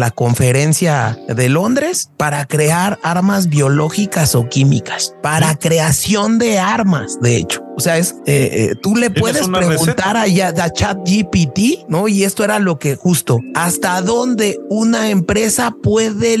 la 0.00 0.10
conferencia 0.10 1.18
de 1.28 1.48
Londres 1.48 2.10
para 2.16 2.46
crear 2.46 2.98
armas 3.02 3.48
biológicas 3.48 4.34
o 4.34 4.48
químicas, 4.48 5.14
para 5.22 5.56
creación 5.56 6.38
de 6.38 6.58
armas, 6.58 7.20
de 7.20 7.36
hecho. 7.36 7.65
O 7.76 7.80
sea, 7.80 7.98
es 7.98 8.16
eh, 8.26 8.70
eh, 8.70 8.74
tú 8.82 8.96
le 8.96 9.10
puedes 9.10 9.46
preguntar 9.48 10.16
a, 10.16 10.22
a 10.22 10.72
Chat 10.72 10.98
GPT, 11.06 11.86
¿no? 11.88 12.08
Y 12.08 12.24
esto 12.24 12.42
era 12.42 12.58
lo 12.58 12.78
que 12.78 12.96
justo 12.96 13.38
hasta 13.54 14.00
dónde 14.00 14.58
una 14.70 15.10
empresa 15.10 15.74
puede 15.82 16.38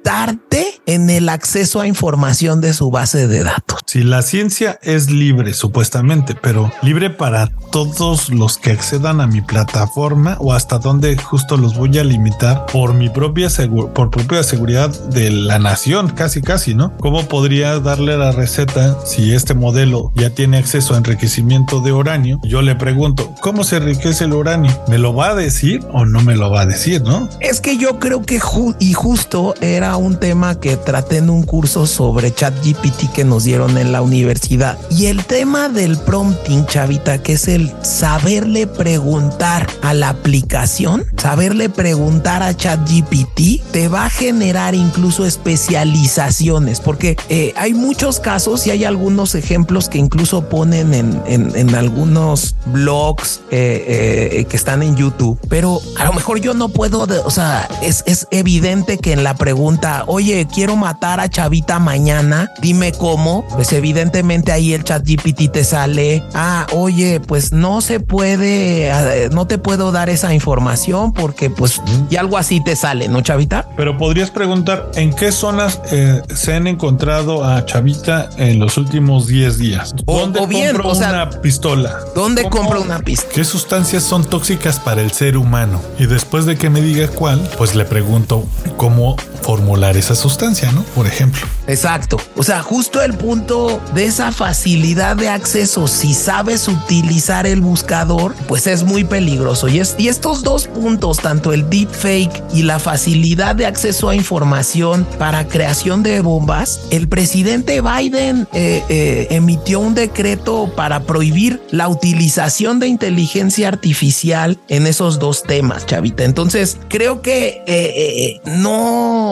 limitarte 0.00 0.80
en 0.86 1.10
el 1.10 1.28
acceso 1.28 1.80
a 1.80 1.86
información 1.86 2.60
de 2.60 2.72
su 2.72 2.90
base 2.90 3.28
de 3.28 3.44
datos. 3.44 3.80
Si 3.86 4.02
la 4.02 4.22
ciencia 4.22 4.78
es 4.82 5.10
libre, 5.10 5.52
supuestamente, 5.52 6.34
pero 6.34 6.72
libre 6.82 7.10
para 7.10 7.48
todos 7.70 8.30
los 8.30 8.58
que 8.58 8.72
accedan 8.72 9.20
a 9.20 9.26
mi 9.26 9.40
plataforma 9.40 10.36
o 10.40 10.52
hasta 10.52 10.78
dónde 10.78 11.16
justo 11.16 11.56
los 11.56 11.76
voy 11.76 11.98
a 11.98 12.04
limitar 12.04 12.66
por 12.66 12.94
mi 12.94 13.08
propia 13.08 13.48
por 13.94 14.10
propia 14.10 14.42
seguridad 14.42 14.90
de 15.10 15.30
la 15.30 15.58
nación, 15.58 16.08
casi 16.08 16.40
casi, 16.42 16.74
¿no? 16.74 16.96
¿Cómo 16.98 17.26
podría 17.28 17.78
darle 17.78 18.16
la 18.16 18.32
receta 18.32 18.96
si 19.04 19.34
este 19.34 19.54
modelo 19.54 20.12
ya 20.14 20.30
tiene 20.30 20.58
acceso 20.58 20.94
a 20.94 20.98
enriquecimiento 20.98 21.80
de 21.80 21.92
uranio, 21.92 22.40
yo 22.44 22.62
le 22.62 22.74
pregunto, 22.74 23.34
¿cómo 23.40 23.64
se 23.64 23.76
enriquece 23.76 24.24
el 24.24 24.32
uranio? 24.32 24.72
¿Me 24.88 24.98
lo 24.98 25.14
va 25.14 25.30
a 25.30 25.34
decir 25.34 25.84
o 25.92 26.04
no 26.04 26.20
me 26.22 26.36
lo 26.36 26.50
va 26.50 26.62
a 26.62 26.66
decir, 26.66 27.02
no? 27.02 27.28
Es 27.40 27.60
que 27.60 27.76
yo 27.76 27.98
creo 27.98 28.22
que 28.22 28.40
y 28.78 28.92
justo 28.92 29.54
un 29.96 30.18
tema 30.18 30.60
que 30.60 30.76
traté 30.76 31.18
en 31.18 31.30
un 31.30 31.42
curso 31.42 31.86
sobre 31.86 32.32
ChatGPT 32.32 33.12
que 33.12 33.24
nos 33.24 33.44
dieron 33.44 33.78
en 33.78 33.92
la 33.92 34.02
universidad. 34.02 34.78
Y 34.90 35.06
el 35.06 35.24
tema 35.24 35.68
del 35.68 35.98
prompting, 35.98 36.66
chavita, 36.66 37.22
que 37.22 37.34
es 37.34 37.48
el 37.48 37.72
saberle 37.82 38.66
preguntar 38.66 39.66
a 39.82 39.94
la 39.94 40.10
aplicación, 40.10 41.04
saberle 41.16 41.68
preguntar 41.68 42.42
a 42.42 42.56
ChatGPT, 42.56 43.62
te 43.72 43.88
va 43.88 44.06
a 44.06 44.10
generar 44.10 44.74
incluso 44.74 45.26
especializaciones, 45.26 46.80
porque 46.80 47.16
eh, 47.28 47.52
hay 47.56 47.74
muchos 47.74 48.20
casos 48.20 48.66
y 48.66 48.70
hay 48.70 48.84
algunos 48.84 49.34
ejemplos 49.34 49.88
que 49.88 49.98
incluso 49.98 50.48
ponen 50.48 50.94
en, 50.94 51.74
algunos 51.74 52.56
blogs 52.66 53.40
eh, 53.50 54.32
eh, 54.32 54.44
que 54.44 54.56
están 54.56 54.82
en 54.82 54.96
YouTube, 54.96 55.38
pero 55.48 55.80
a 55.98 56.04
lo 56.04 56.12
mejor 56.12 56.40
yo 56.40 56.54
no 56.54 56.68
puedo, 56.68 57.06
o 57.24 57.30
sea, 57.30 57.68
es, 57.82 58.02
es 58.06 58.26
evidente 58.30 58.98
que 58.98 59.12
en 59.12 59.24
la 59.24 59.34
pregunta 59.34 59.79
pregunta, 59.80 60.04
oye, 60.08 60.46
quiero 60.52 60.76
matar 60.76 61.20
a 61.20 61.28
Chavita 61.28 61.78
mañana, 61.78 62.52
dime 62.60 62.92
cómo, 62.92 63.46
pues 63.54 63.72
evidentemente 63.72 64.52
ahí 64.52 64.74
el 64.74 64.84
chat 64.84 65.02
GPT 65.06 65.50
te 65.50 65.64
sale, 65.64 66.22
ah, 66.34 66.66
oye, 66.72 67.20
pues 67.20 67.52
no 67.52 67.80
se 67.80 68.00
puede, 68.00 68.88
eh, 68.88 69.30
no 69.32 69.46
te 69.46 69.58
puedo 69.58 69.92
dar 69.92 70.10
esa 70.10 70.34
información 70.34 71.12
porque 71.12 71.50
pues 71.50 71.80
y 72.10 72.16
algo 72.16 72.36
así 72.36 72.62
te 72.62 72.76
sale, 72.76 73.08
¿no, 73.08 73.22
Chavita? 73.22 73.68
Pero 73.76 73.96
podrías 73.96 74.30
preguntar, 74.30 74.90
¿en 74.94 75.14
qué 75.14 75.32
zonas 75.32 75.80
eh, 75.90 76.22
se 76.34 76.54
han 76.54 76.66
encontrado 76.66 77.44
a 77.44 77.64
Chavita 77.64 78.28
en 78.36 78.58
los 78.58 78.76
últimos 78.76 79.26
10 79.28 79.58
días? 79.58 79.94
¿Dónde 80.04 80.40
o, 80.40 80.46
bien, 80.46 80.76
compro 80.76 80.92
una 80.92 81.30
pistola? 81.30 82.00
¿Dónde 82.14 82.48
compro 82.48 82.82
una 82.82 82.98
pistola? 82.98 83.34
¿Qué 83.34 83.44
sustancias 83.44 84.02
son 84.02 84.24
tóxicas 84.24 84.78
para 84.78 85.00
el 85.00 85.10
ser 85.12 85.36
humano? 85.36 85.80
Y 85.98 86.06
después 86.06 86.44
de 86.44 86.56
que 86.56 86.68
me 86.68 86.82
diga 86.82 87.08
cuál, 87.08 87.40
pues 87.56 87.74
le 87.74 87.84
pregunto 87.84 88.46
cómo 88.76 89.16
formular 89.42 89.96
esa 89.96 90.14
sustancia, 90.14 90.70
¿no? 90.72 90.82
Por 90.94 91.06
ejemplo. 91.06 91.42
Exacto. 91.66 92.18
O 92.36 92.42
sea, 92.42 92.62
justo 92.62 93.02
el 93.02 93.14
punto 93.14 93.80
de 93.94 94.06
esa 94.06 94.32
facilidad 94.32 95.16
de 95.16 95.28
acceso, 95.28 95.86
si 95.86 96.14
sabes 96.14 96.68
utilizar 96.68 97.46
el 97.46 97.60
buscador, 97.60 98.34
pues 98.48 98.66
es 98.66 98.82
muy 98.82 99.04
peligroso. 99.04 99.68
Y, 99.68 99.80
es, 99.80 99.94
y 99.98 100.08
estos 100.08 100.42
dos 100.42 100.66
puntos, 100.66 101.18
tanto 101.18 101.52
el 101.52 101.68
deepfake 101.70 102.42
y 102.52 102.62
la 102.62 102.78
facilidad 102.78 103.54
de 103.54 103.66
acceso 103.66 104.08
a 104.08 104.14
información 104.14 105.06
para 105.18 105.46
creación 105.46 106.02
de 106.02 106.20
bombas, 106.20 106.80
el 106.90 107.08
presidente 107.08 107.80
Biden 107.80 108.48
eh, 108.52 108.82
eh, 108.88 109.28
emitió 109.30 109.80
un 109.80 109.94
decreto 109.94 110.72
para 110.74 111.04
prohibir 111.04 111.62
la 111.70 111.88
utilización 111.88 112.80
de 112.80 112.88
inteligencia 112.88 113.68
artificial 113.68 114.58
en 114.68 114.86
esos 114.86 115.18
dos 115.18 115.42
temas, 115.42 115.86
Chavita. 115.86 116.24
Entonces, 116.24 116.78
creo 116.88 117.22
que 117.22 117.62
eh, 117.66 118.40
no, 118.44 119.29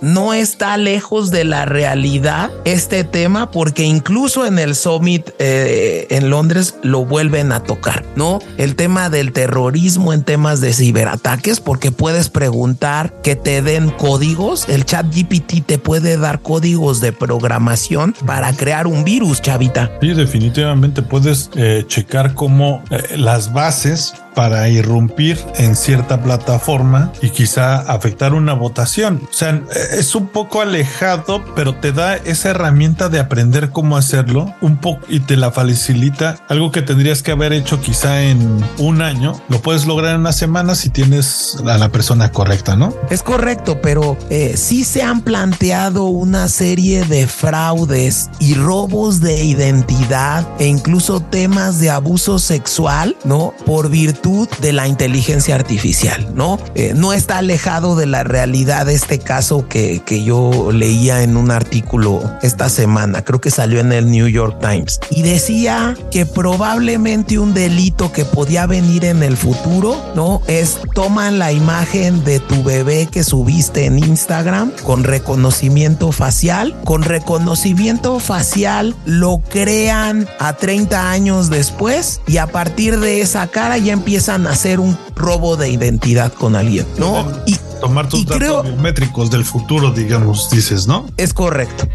no 0.00 0.34
está 0.34 0.76
lejos 0.76 1.30
de 1.30 1.44
la 1.44 1.64
realidad 1.64 2.50
este 2.64 3.04
tema, 3.04 3.50
porque 3.50 3.84
incluso 3.84 4.46
en 4.46 4.58
el 4.58 4.74
summit 4.74 5.30
en 5.38 6.30
Londres 6.30 6.76
lo 6.82 7.04
vuelven 7.04 7.52
a 7.52 7.62
tocar, 7.62 8.04
¿no? 8.16 8.40
El 8.56 8.76
tema 8.76 9.10
del 9.10 9.32
terrorismo 9.32 10.12
en 10.12 10.24
temas 10.24 10.60
de 10.60 10.72
ciberataques, 10.72 11.60
porque 11.60 11.92
puedes 11.92 12.28
preguntar 12.28 13.14
que 13.22 13.36
te 13.36 13.62
den 13.62 13.90
códigos. 13.90 14.68
El 14.68 14.84
chat 14.84 15.06
GPT 15.06 15.64
te 15.64 15.78
puede 15.78 16.16
dar 16.16 16.42
códigos 16.42 17.00
de 17.00 17.12
programación 17.12 18.14
para 18.26 18.52
crear 18.52 18.86
un 18.86 19.04
virus, 19.04 19.40
chavita. 19.40 19.90
Sí, 20.00 20.14
definitivamente 20.14 21.02
puedes 21.02 21.50
eh, 21.56 21.84
checar 21.86 22.34
cómo 22.34 22.82
eh, 22.90 23.16
las 23.16 23.52
bases 23.52 24.14
para 24.34 24.68
irrumpir 24.68 25.38
en 25.56 25.76
cierta 25.76 26.22
plataforma 26.22 27.12
y 27.22 27.30
quizá 27.30 27.76
afectar 27.80 28.34
una 28.34 28.52
votación. 28.52 29.20
O 29.30 29.32
sea, 29.32 29.62
es 29.96 30.14
un 30.14 30.28
poco 30.28 30.60
alejado, 30.60 31.44
pero 31.54 31.74
te 31.74 31.92
da 31.92 32.16
esa 32.16 32.50
herramienta 32.50 33.08
de 33.08 33.20
aprender 33.20 33.70
cómo 33.70 33.96
hacerlo 33.96 34.54
un 34.60 34.78
poco 34.78 35.06
y 35.08 35.20
te 35.20 35.36
la 35.36 35.50
facilita. 35.50 36.36
Algo 36.48 36.72
que 36.72 36.82
tendrías 36.82 37.22
que 37.22 37.32
haber 37.32 37.52
hecho 37.52 37.80
quizá 37.80 38.22
en 38.22 38.64
un 38.78 39.02
año, 39.02 39.40
lo 39.48 39.60
puedes 39.60 39.86
lograr 39.86 40.14
en 40.14 40.20
una 40.20 40.32
semana 40.32 40.74
si 40.74 40.90
tienes 40.90 41.56
a 41.66 41.78
la 41.78 41.90
persona 41.90 42.30
correcta, 42.32 42.76
¿no? 42.76 42.94
Es 43.10 43.22
correcto, 43.22 43.80
pero 43.80 44.16
eh, 44.30 44.54
sí 44.56 44.84
se 44.84 45.02
han 45.02 45.22
planteado 45.22 46.04
una 46.06 46.48
serie 46.48 47.04
de 47.04 47.26
fraudes 47.26 48.30
y 48.38 48.54
robos 48.54 49.20
de 49.20 49.44
identidad 49.44 50.46
e 50.58 50.66
incluso 50.66 51.20
temas 51.20 51.78
de 51.78 51.90
abuso 51.90 52.38
sexual, 52.38 53.16
¿no? 53.24 53.54
Por 53.64 53.90
virtud 53.90 54.23
de 54.24 54.72
la 54.72 54.88
inteligencia 54.88 55.54
artificial, 55.54 56.32
¿no? 56.34 56.58
Eh, 56.74 56.94
no 56.96 57.12
está 57.12 57.38
alejado 57.38 57.94
de 57.94 58.06
la 58.06 58.24
realidad 58.24 58.88
este 58.88 59.18
caso 59.18 59.68
que, 59.68 60.00
que 60.06 60.24
yo 60.24 60.72
leía 60.72 61.22
en 61.22 61.36
un 61.36 61.50
artículo 61.50 62.22
esta 62.40 62.70
semana, 62.70 63.22
creo 63.22 63.42
que 63.42 63.50
salió 63.50 63.80
en 63.80 63.92
el 63.92 64.10
New 64.10 64.28
York 64.28 64.60
Times, 64.60 64.98
y 65.10 65.20
decía 65.20 65.94
que 66.10 66.24
probablemente 66.24 67.38
un 67.38 67.52
delito 67.52 68.12
que 68.12 68.24
podía 68.24 68.66
venir 68.66 69.04
en 69.04 69.22
el 69.22 69.36
futuro, 69.36 70.02
¿no? 70.14 70.40
Es 70.46 70.78
toman 70.94 71.38
la 71.38 71.52
imagen 71.52 72.24
de 72.24 72.40
tu 72.40 72.62
bebé 72.62 73.06
que 73.06 73.24
subiste 73.24 73.84
en 73.84 73.98
Instagram 73.98 74.72
con 74.84 75.04
reconocimiento 75.04 76.12
facial, 76.12 76.74
con 76.84 77.02
reconocimiento 77.02 78.20
facial 78.20 78.96
lo 79.04 79.42
crean 79.50 80.26
a 80.38 80.54
30 80.54 81.10
años 81.10 81.50
después 81.50 82.22
y 82.26 82.38
a 82.38 82.46
partir 82.46 82.98
de 83.00 83.20
esa 83.20 83.48
cara 83.48 83.76
ya 83.76 83.92
empieza 84.14 84.34
empiezan 84.34 84.46
a 84.46 84.50
hacer 84.50 84.78
un 84.78 84.96
robo 85.16 85.56
de 85.56 85.70
identidad 85.70 86.32
con 86.32 86.54
alguien, 86.54 86.86
¿no? 86.98 87.26
Y 87.46 87.56
tomar 87.84 88.08
tus 88.08 88.24
datos 88.24 88.62
biométricos 88.64 89.30
del 89.30 89.44
futuro, 89.44 89.90
digamos, 89.90 90.48
dices, 90.50 90.86
¿no? 90.86 91.06
Es 91.18 91.34
correcto. 91.34 91.86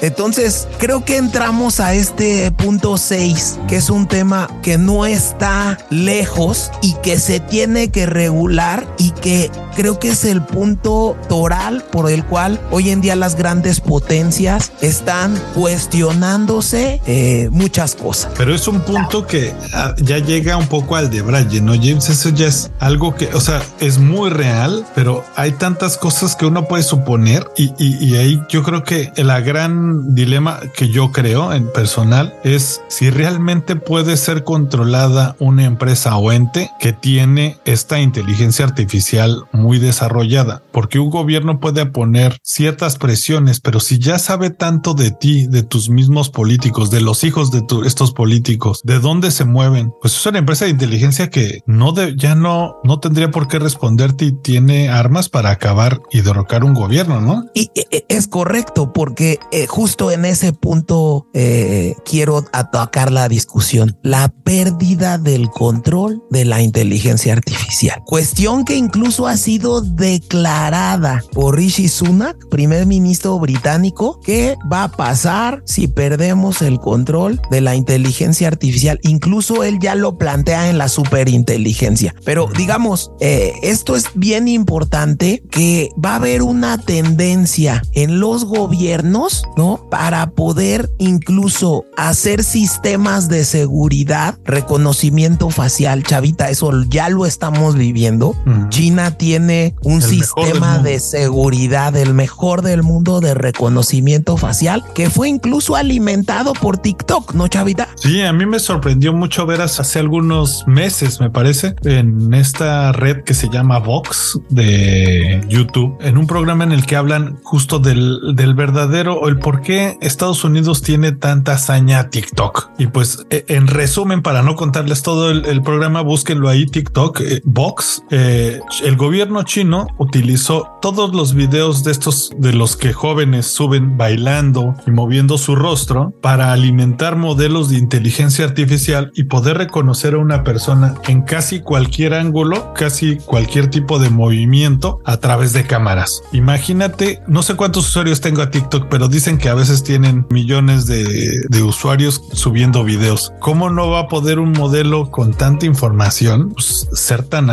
Entonces, 0.00 0.68
creo 0.78 1.04
que 1.04 1.16
entramos 1.16 1.80
a 1.80 1.94
este 1.94 2.52
punto 2.52 2.96
6, 2.96 3.58
que 3.68 3.76
es 3.76 3.90
un 3.90 4.06
tema 4.06 4.48
que 4.62 4.78
no 4.78 5.04
está 5.04 5.78
lejos 5.90 6.70
y 6.80 6.94
que 7.02 7.18
se 7.18 7.40
tiene 7.40 7.90
que 7.90 8.06
regular 8.06 8.86
y 8.98 9.10
que 9.10 9.50
creo 9.74 9.98
que 9.98 10.10
es 10.10 10.24
el 10.24 10.42
punto 10.42 11.16
toral 11.28 11.82
por 11.90 12.10
el 12.10 12.24
cual 12.24 12.60
hoy 12.70 12.90
en 12.90 13.00
día 13.00 13.16
las 13.16 13.34
grandes 13.34 13.80
potencias 13.80 14.72
están 14.80 15.34
cuestionándose 15.54 17.00
eh, 17.06 17.48
muchas 17.50 17.94
cosas. 17.94 18.32
Pero 18.36 18.54
es 18.54 18.68
un 18.68 18.80
punto 18.82 19.26
que 19.26 19.54
ah, 19.74 19.94
ya 19.98 20.18
llega 20.18 20.56
un 20.56 20.66
poco 20.66 20.96
al 20.96 21.10
de 21.10 21.22
Braille, 21.22 21.60
¿no, 21.60 21.72
James? 21.74 22.08
Eso 22.08 22.28
ya 22.28 22.46
es 22.46 22.70
algo 22.78 23.14
que, 23.14 23.26
o 23.34 23.40
sea, 23.40 23.62
es 23.80 23.98
muy 23.98 24.30
real, 24.30 24.84
pero 24.94 25.24
hay 25.36 25.52
tantas 25.52 25.96
cosas 25.96 26.36
que 26.36 26.46
uno 26.46 26.66
puede 26.66 26.82
suponer 26.82 27.48
y, 27.56 27.72
y, 27.78 28.16
ahí 28.16 28.42
yo 28.48 28.62
creo 28.62 28.84
que 28.84 29.12
la 29.16 29.40
gran 29.40 30.14
dilema 30.14 30.60
que 30.76 30.88
yo 30.88 31.12
creo 31.12 31.52
en 31.52 31.70
personal 31.72 32.34
es 32.44 32.82
si 32.88 33.10
realmente 33.10 33.76
puede 33.76 34.16
ser 34.16 34.44
controlada 34.44 35.36
una 35.38 35.64
empresa 35.64 36.16
o 36.16 36.32
ente 36.32 36.70
que 36.80 36.92
tiene 36.92 37.58
esta 37.64 38.00
inteligencia 38.00 38.64
artificial 38.64 39.44
muy 39.52 39.78
desarrollada, 39.78 40.62
porque 40.72 40.98
un 40.98 41.10
gobierno 41.10 41.60
puede 41.60 41.86
poner 41.86 42.38
ciertas 42.42 42.98
presiones, 42.98 43.60
pero 43.60 43.80
si 43.80 43.98
ya 43.98 44.18
sabe 44.18 44.50
tanto 44.50 44.94
de 44.94 45.10
ti, 45.10 45.46
de 45.46 45.62
tus 45.62 45.88
mismos 45.88 46.30
políticos, 46.30 46.90
de 46.90 47.00
los 47.00 47.24
hijos 47.24 47.50
de 47.50 47.62
estos 47.86 48.12
políticos, 48.12 48.80
de 48.84 48.98
dónde 48.98 49.30
se 49.30 49.44
mueven, 49.44 49.92
pues 50.00 50.16
es 50.16 50.26
una 50.26 50.38
empresa 50.38 50.64
de 50.64 50.72
inteligencia 50.72 51.30
que 51.30 51.60
no 51.66 51.92
de, 51.92 52.16
ya 52.16 52.34
no, 52.34 52.76
no 52.84 53.00
tendría 53.00 53.30
por 53.30 53.48
qué 53.48 53.58
responderte 53.58 54.26
y 54.26 54.32
tiene 54.32 54.88
armas 54.88 55.21
para 55.28 55.50
acabar 55.50 56.00
y 56.10 56.20
derrocar 56.20 56.64
un 56.64 56.74
gobierno, 56.74 57.20
¿no? 57.20 57.46
Y 57.54 57.70
es 58.08 58.26
correcto, 58.26 58.92
porque 58.92 59.38
eh, 59.50 59.66
justo 59.66 60.10
en 60.10 60.24
ese 60.24 60.52
punto 60.52 61.26
eh, 61.34 61.94
quiero 62.04 62.44
atacar 62.52 63.12
la 63.12 63.28
discusión, 63.28 63.98
la 64.02 64.28
pérdida 64.28 65.18
del 65.18 65.50
control 65.50 66.22
de 66.30 66.44
la 66.44 66.62
inteligencia 66.62 67.32
artificial. 67.32 68.02
Cuestión 68.04 68.64
que 68.64 68.76
incluso 68.76 69.26
ha 69.26 69.36
sido 69.36 69.80
declarada 69.80 71.22
por 71.32 71.56
Rishi 71.56 71.88
Sunak, 71.88 72.36
primer 72.48 72.86
ministro 72.86 73.38
británico, 73.38 74.20
que 74.20 74.56
va 74.70 74.84
a 74.84 74.92
pasar 74.92 75.62
si 75.64 75.88
perdemos 75.88 76.62
el 76.62 76.78
control 76.78 77.40
de 77.50 77.60
la 77.60 77.74
inteligencia 77.74 78.48
artificial. 78.48 78.98
Incluso 79.02 79.64
él 79.64 79.78
ya 79.80 79.94
lo 79.94 80.18
plantea 80.18 80.70
en 80.70 80.78
la 80.78 80.88
superinteligencia. 80.88 82.14
Pero 82.24 82.48
digamos, 82.56 83.12
eh, 83.20 83.52
esto 83.62 83.96
es 83.96 84.06
bien 84.14 84.48
importante 84.48 85.11
que 85.16 85.90
va 86.02 86.12
a 86.12 86.16
haber 86.16 86.42
una 86.42 86.78
tendencia 86.78 87.82
en 87.92 88.20
los 88.20 88.44
gobiernos, 88.44 89.44
¿no? 89.56 89.86
Para 89.90 90.30
poder 90.30 90.90
incluso 90.98 91.84
hacer 91.96 92.44
sistemas 92.44 93.28
de 93.28 93.44
seguridad, 93.44 94.38
reconocimiento 94.44 95.50
facial, 95.50 96.02
chavita, 96.02 96.50
eso 96.50 96.70
ya 96.88 97.08
lo 97.08 97.26
estamos 97.26 97.74
viviendo. 97.76 98.34
China 98.68 99.16
tiene 99.16 99.74
un 99.82 100.02
sistema 100.02 100.78
de 100.78 101.00
seguridad, 101.00 101.96
el 101.96 102.14
mejor 102.14 102.62
del 102.62 102.82
mundo 102.82 103.20
de 103.20 103.34
reconocimiento 103.34 104.36
facial, 104.36 104.84
que 104.94 105.10
fue 105.10 105.28
incluso 105.28 105.76
alimentado 105.76 106.52
por 106.52 106.78
TikTok, 106.78 107.34
¿no, 107.34 107.48
chavita? 107.48 107.88
Sí, 107.96 108.22
a 108.22 108.32
mí 108.32 108.46
me 108.46 108.58
sorprendió 108.58 109.12
mucho 109.12 109.46
ver 109.46 109.60
hace 109.60 109.98
algunos 109.98 110.66
meses, 110.66 111.20
me 111.20 111.30
parece, 111.30 111.74
en 111.84 112.34
esta 112.34 112.92
red 112.92 113.24
que 113.24 113.34
se 113.34 113.48
llama 113.48 113.78
Vox 113.78 114.38
de 114.48 115.01
YouTube 115.48 115.96
en 116.00 116.18
un 116.18 116.26
programa 116.26 116.64
en 116.64 116.72
el 116.72 116.86
que 116.86 116.96
hablan 116.96 117.38
justo 117.42 117.78
del, 117.78 118.34
del 118.34 118.54
verdadero 118.54 119.14
o 119.14 119.28
el 119.28 119.38
por 119.38 119.62
qué 119.62 119.98
Estados 120.00 120.44
Unidos 120.44 120.82
tiene 120.82 121.12
tanta 121.12 121.54
hazaña 121.54 122.10
TikTok. 122.10 122.70
Y 122.78 122.86
pues 122.86 123.26
e, 123.30 123.44
en 123.48 123.66
resumen, 123.66 124.22
para 124.22 124.42
no 124.42 124.56
contarles 124.56 125.02
todo 125.02 125.30
el, 125.30 125.62
programa, 125.62 126.02
búsquenlo 126.02 126.48
ahí 126.48 126.66
TikTok, 126.66 127.20
eh, 127.20 127.40
Vox. 127.44 128.02
Eh, 128.10 128.60
el 128.84 128.96
gobierno 128.96 129.42
chino 129.42 129.86
utilizó 129.98 130.78
todos 130.80 131.14
los 131.14 131.34
videos 131.34 131.84
de 131.84 131.92
estos 131.92 132.30
de 132.36 132.52
los 132.52 132.76
que 132.76 132.92
jóvenes 132.92 133.46
suben 133.46 133.96
bailando 133.96 134.74
y 134.86 134.90
moviendo 134.90 135.38
su 135.38 135.54
rostro 135.54 136.12
para 136.20 136.52
alimentar 136.52 137.16
modelos 137.16 137.70
de 137.70 137.78
inteligencia 137.78 138.44
artificial 138.44 139.12
y 139.14 139.24
poder 139.24 139.58
reconocer 139.58 140.14
a 140.14 140.18
una 140.18 140.44
persona 140.44 140.94
en 141.08 141.22
casi 141.22 141.60
cualquier 141.60 142.14
ángulo, 142.14 142.72
casi 142.74 143.16
cualquier 143.16 143.68
tipo 143.68 143.98
de 143.98 144.10
movimiento 144.10 144.91
a 145.04 145.16
través 145.16 145.52
de 145.52 145.64
cámaras. 145.64 146.22
Imagínate, 146.32 147.22
no 147.26 147.42
sé 147.42 147.54
cuántos 147.54 147.88
usuarios 147.88 148.20
tengo 148.20 148.42
a 148.42 148.50
TikTok, 148.50 148.88
pero 148.88 149.08
dicen 149.08 149.38
que 149.38 149.48
a 149.48 149.54
veces 149.54 149.82
tienen 149.82 150.26
millones 150.30 150.86
de, 150.86 151.62
usuarios 151.62 152.22
subiendo 152.32 152.82
videos. 152.82 153.32
¿Cómo 153.38 153.70
no 153.70 153.88
va 153.88 154.00
a 154.00 154.08
poder 154.08 154.40
un 154.40 154.52
modelo 154.52 155.10
con 155.10 155.32
tanta 155.32 155.64
información 155.64 156.50
pues, 156.50 156.88
ser 156.92 157.22
tan, 157.22 157.48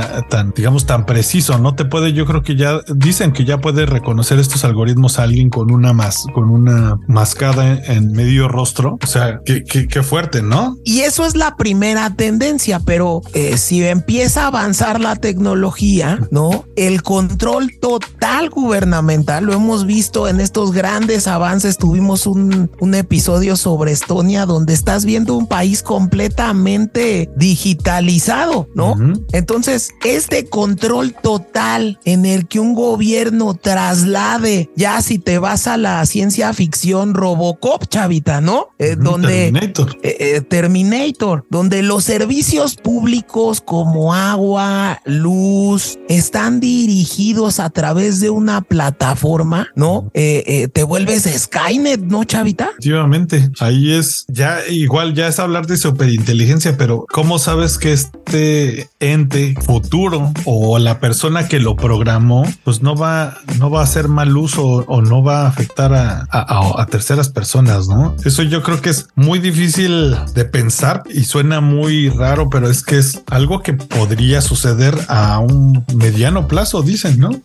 digamos, 0.55 0.85
tan 0.85 1.05
preciso? 1.05 1.59
No 1.59 1.75
te 1.75 1.85
puede, 1.85 2.13
yo 2.13 2.25
creo 2.25 2.41
que 2.41 2.55
ya 2.55 2.81
dicen 2.87 3.31
que 3.31 3.45
ya 3.45 3.59
puede 3.59 3.85
reconocer 3.85 4.39
estos 4.39 4.65
algoritmos 4.65 5.19
a 5.19 5.23
alguien 5.23 5.49
con 5.49 5.71
una 5.71 5.93
más, 5.93 6.25
con 6.33 6.49
una 6.49 6.99
mascada 7.07 7.79
en, 7.85 8.11
medio 8.11 8.47
rostro. 8.47 8.97
O 9.03 9.07
sea, 9.07 9.41
qué, 9.45 10.03
fuerte, 10.03 10.41
¿no? 10.41 10.77
Y 10.83 11.01
eso 11.01 11.25
es 11.25 11.35
la 11.35 11.55
primera 11.55 12.15
tendencia, 12.15 12.79
pero 12.79 13.21
eh, 13.33 13.57
si 13.57 13.83
empieza 13.83 14.43
a 14.43 14.47
avanzar 14.47 14.99
la 14.99 15.15
tecnología, 15.15 16.19
¿no? 16.31 16.65
El 16.75 17.03
control 17.29 17.71
total 17.79 18.49
gubernamental, 18.49 19.45
lo 19.45 19.53
hemos 19.53 19.85
visto 19.85 20.27
en 20.27 20.39
estos 20.39 20.71
grandes 20.71 21.27
avances. 21.27 21.77
Tuvimos 21.77 22.25
un, 22.25 22.71
un 22.79 22.95
episodio 22.95 23.55
sobre 23.55 23.91
Estonia 23.91 24.47
donde 24.47 24.73
estás 24.73 25.05
viendo 25.05 25.35
un 25.35 25.45
país 25.45 25.83
completamente 25.83 27.29
digitalizado, 27.35 28.67
¿no? 28.73 28.95
Entonces, 29.31 29.91
este 30.03 30.49
control 30.49 31.13
total 31.13 31.99
en 32.03 32.25
el 32.25 32.47
que 32.47 32.59
un 32.59 32.73
gobierno 32.73 33.53
traslade, 33.53 34.71
ya 34.75 35.01
si 35.01 35.19
te 35.19 35.37
vas 35.37 35.67
a 35.67 35.77
la 35.77 36.03
ciencia 36.07 36.51
ficción 36.53 37.13
Robocop, 37.13 37.85
chavita, 37.87 38.41
¿no? 38.41 38.69
Eh, 38.79 38.95
donde 38.95 39.51
Terminator. 39.51 39.97
Eh, 40.01 40.17
eh, 40.19 40.41
Terminator, 40.41 41.45
donde 41.51 41.83
los 41.83 42.03
servicios 42.05 42.75
públicos 42.75 43.61
como 43.61 44.15
agua, 44.15 44.99
luz, 45.05 45.99
están 46.07 46.59
dirigidos 46.59 47.18
a 47.59 47.69
través 47.69 48.19
de 48.19 48.29
una 48.29 48.61
plataforma, 48.61 49.67
¿no? 49.75 50.09
te 50.13 50.83
vuelves 50.83 51.23
Skynet, 51.23 52.01
¿no, 52.01 52.23
chavita? 52.23 52.69
Efectivamente, 52.71 53.49
ahí 53.59 53.93
es 53.93 54.25
ya 54.27 54.59
igual 54.69 55.13
ya 55.13 55.27
es 55.27 55.39
hablar 55.39 55.67
de 55.67 55.77
superinteligencia, 55.77 56.77
pero 56.77 57.05
¿cómo 57.11 57.37
sabes 57.39 57.77
que 57.77 57.91
este 57.91 58.89
ente 58.99 59.55
futuro 59.61 60.31
o 60.45 60.79
la 60.79 60.99
persona 60.99 61.47
que 61.47 61.59
lo 61.59 61.75
programó, 61.75 62.45
pues 62.63 62.81
no 62.81 62.95
va, 62.95 63.37
no 63.57 63.69
va 63.69 63.81
a 63.81 63.83
hacer 63.83 64.07
mal 64.07 64.35
uso 64.35 64.63
o 64.63 65.01
no 65.01 65.23
va 65.23 65.43
a 65.43 65.47
afectar 65.47 65.93
a, 65.93 66.27
a, 66.31 66.85
terceras 66.85 67.29
personas, 67.29 67.87
¿no? 67.87 68.15
Eso 68.23 68.43
yo 68.43 68.63
creo 68.63 68.81
que 68.81 68.89
es 68.89 69.07
muy 69.15 69.39
difícil 69.39 70.15
de 70.33 70.45
pensar 70.45 71.03
y 71.13 71.23
suena 71.25 71.61
muy 71.61 72.09
raro, 72.09 72.49
pero 72.49 72.69
es 72.69 72.83
que 72.83 72.97
es 72.97 73.21
algo 73.29 73.61
que 73.61 73.73
podría 73.73 74.41
suceder 74.41 74.95
a 75.07 75.39
un 75.39 75.85
mediano 75.95 76.47
plazo, 76.47 76.81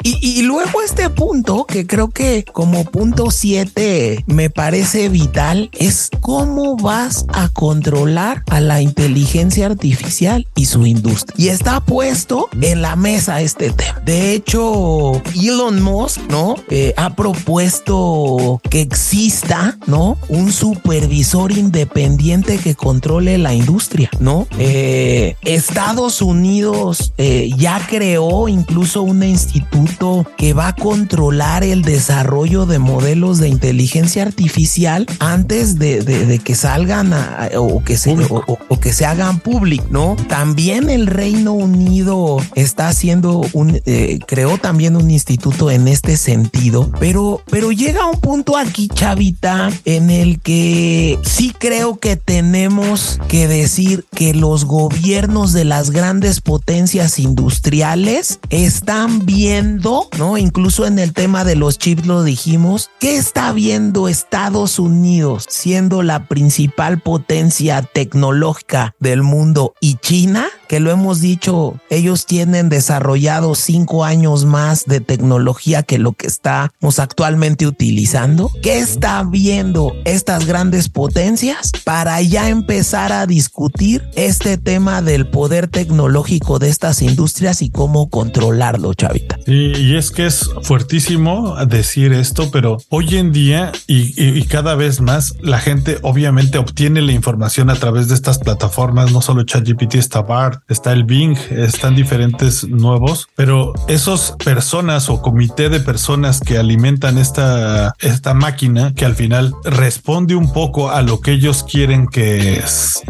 Y, 0.03 0.43
luego 0.43 0.83
este 0.83 1.11
punto, 1.11 1.65
que 1.65 1.87
creo 1.87 2.11
que 2.11 2.45
como 2.45 2.85
punto 2.85 3.31
7 3.31 4.25
me 4.27 4.51
parece 4.51 5.09
vital, 5.09 5.71
es 5.73 6.11
cómo 6.21 6.77
vas 6.77 7.27
a 7.29 7.49
controlar 7.49 8.43
a 8.51 8.61
la 8.61 8.81
inteligencia 8.81 9.67
artificial 9.67 10.47
y 10.55 10.67
su 10.67 10.87
industria. 10.87 11.35
Y 11.37 11.49
está 11.49 11.81
puesto 11.81 12.49
en 12.61 12.83
la 12.83 12.97
mesa 12.97 13.41
este 13.41 13.71
tema. 13.71 14.01
De 14.05 14.35
hecho, 14.35 15.23
Elon 15.35 15.83
Musk, 15.83 16.21
¿no? 16.29 16.57
Eh, 16.71 16.95
ha 16.97 17.15
propuesto 17.15 18.61
que 18.71 18.81
exista, 18.81 19.79
¿no? 19.87 20.19
Un 20.29 20.53
supervisor 20.53 21.53
independiente 21.53 22.59
que 22.59 22.75
controle 22.75 23.39
la 23.39 23.55
industria, 23.55 24.11
¿no? 24.19 24.47
Eh, 24.59 25.37
Estados 25.43 26.23
Unidos 26.23 27.13
eh, 27.19 27.51
ya 27.57 27.85
creó 27.89 28.49
incluso 28.49 29.03
un 29.03 29.23
instituto 29.45 30.27
que 30.37 30.53
va 30.53 30.69
a 30.69 30.75
controlar 30.75 31.65
el 31.65 31.83
desarrollo 31.83 32.67
de 32.67 32.79
modelos 32.79 33.39
de 33.39 33.49
inteligencia 33.49 34.23
artificial 34.23 35.07
antes 35.19 35.79
de, 35.79 36.41
que 36.43 36.55
salgan 36.55 37.13
o, 37.57 37.83
que 37.85 37.97
se, 37.97 38.15
o, 38.15 38.81
que 38.81 38.93
se 38.93 39.07
hagan 39.07 39.41
público, 39.41 39.87
¿no? 39.91 40.17
También 40.29 40.91
el 40.91 41.07
Reino 41.07 41.53
Unido 41.53 42.39
está 42.55 42.89
haciendo 42.89 43.43
un, 43.53 43.81
eh, 43.87 44.19
creó 44.27 44.59
también 44.59 44.97
un 44.97 45.11
instituto 45.11 45.71
en 45.71 45.89
este 45.89 46.17
sentido, 46.17 46.91
pero, 46.99 47.43
pero 47.51 47.73
llega 47.73 48.07
un 48.07 48.21
punto 48.21 48.57
aquí, 48.57 48.89
Chavita, 48.89 49.71
en 49.85 50.11
el 50.11 50.41
que 50.41 51.19
sí 51.23 51.55
creo 51.59 51.99
que 51.99 52.17
tenemos 52.17 53.21
que 53.29 53.49
decir 53.49 54.05
que 54.15 54.35
los 54.35 54.65
gobiernos 54.65 55.53
de 55.53 55.65
las 55.65 55.91
grandes 55.91 56.41
potencias 56.41 57.19
industriales 57.19 58.39
están 58.51 59.25
viendo, 59.35 60.09
¿no? 60.17 60.39
Incluso 60.39 60.87
en 60.87 61.01
el 61.01 61.13
tema 61.13 61.43
de 61.45 61.57
los 61.57 61.77
chips 61.77 62.07
lo 62.07 62.23
dijimos, 62.23 62.91
¿qué 63.01 63.17
está 63.17 63.53
viendo 63.53 64.07
Estados 64.07 64.79
Unidos 64.79 65.47
siendo 65.49 66.05
la 66.05 66.29
principal 66.29 67.01
potencia 67.01 67.83
tecnológica 67.83 68.95
del 69.01 69.23
mundo 69.23 69.75
y 69.81 69.97
China? 69.97 70.47
Que 70.69 70.81
lo 70.81 70.91
hemos 70.91 71.21
dicho, 71.21 71.79
ellos 71.91 72.27
tienen 72.27 72.69
desarrollado 72.69 73.55
cinco 73.55 74.05
años 74.05 74.45
más 74.45 74.85
de 74.87 75.01
tecnología 75.01 75.83
que 75.83 75.99
lo 75.99 76.13
que 76.13 76.27
estamos 76.27 76.99
actualmente 76.99 77.67
utilizando. 77.67 78.51
¿Qué 78.63 78.79
está 78.79 79.23
viendo 79.25 79.93
estas 80.05 80.47
grandes 80.47 80.89
potencias 80.89 81.71
para 81.85 82.21
ya 82.23 82.49
empezar 82.49 83.13
a 83.13 83.27
discutir 83.27 84.09
este 84.17 84.59
tema 84.59 85.03
del 85.03 85.29
poder 85.29 85.69
tecnológico 85.69 86.59
de 86.59 86.69
estas 86.69 87.03
industrias 87.03 87.63
y 87.63 87.71
cómo 87.71 88.09
controlarlo, 88.09 88.95
Chavita? 88.95 89.39
y 89.47 89.97
es 89.97 90.11
que 90.11 90.27
es 90.27 90.51
fuertísimo 90.63 91.57
decir 91.67 92.13
esto, 92.13 92.51
pero 92.51 92.79
hoy 92.89 93.17
en 93.17 93.33
día 93.33 93.73
y, 93.87 94.43
cada 94.45 94.75
vez 94.75 95.01
más 95.01 95.35
la 95.41 95.59
gente 95.59 95.99
obviamente 96.03 96.59
obtiene 96.59 97.03
la 97.03 97.13
información 97.13 97.71
a 97.71 97.75
través 97.75 98.09
de 98.09 98.15
estas 98.15 98.39
plataformas, 98.39 99.13
no 99.13 99.21
solo 99.21 99.43
ChatGPT, 99.43 99.97
está 99.97 100.27
Está 100.69 100.93
el 100.93 101.05
Bing, 101.05 101.37
están 101.51 101.95
diferentes 101.95 102.67
nuevos, 102.69 103.29
pero 103.37 103.73
esos 103.89 104.35
personas 104.45 105.09
o 105.11 105.23
comité 105.23 105.69
de 105.69 105.81
personas 105.81 106.41
que 106.41 106.59
alimentan 106.59 107.19
esta, 107.19 107.95
esta 108.01 108.35
máquina 108.35 108.93
que 108.95 109.05
al 109.05 109.15
final 109.15 109.55
responde 109.65 110.35
un 110.35 110.53
poco 110.53 110.91
a 110.91 111.03
lo 111.03 111.21
que 111.21 111.33
ellos 111.33 111.65
quieren 111.65 112.07
que, 112.07 112.63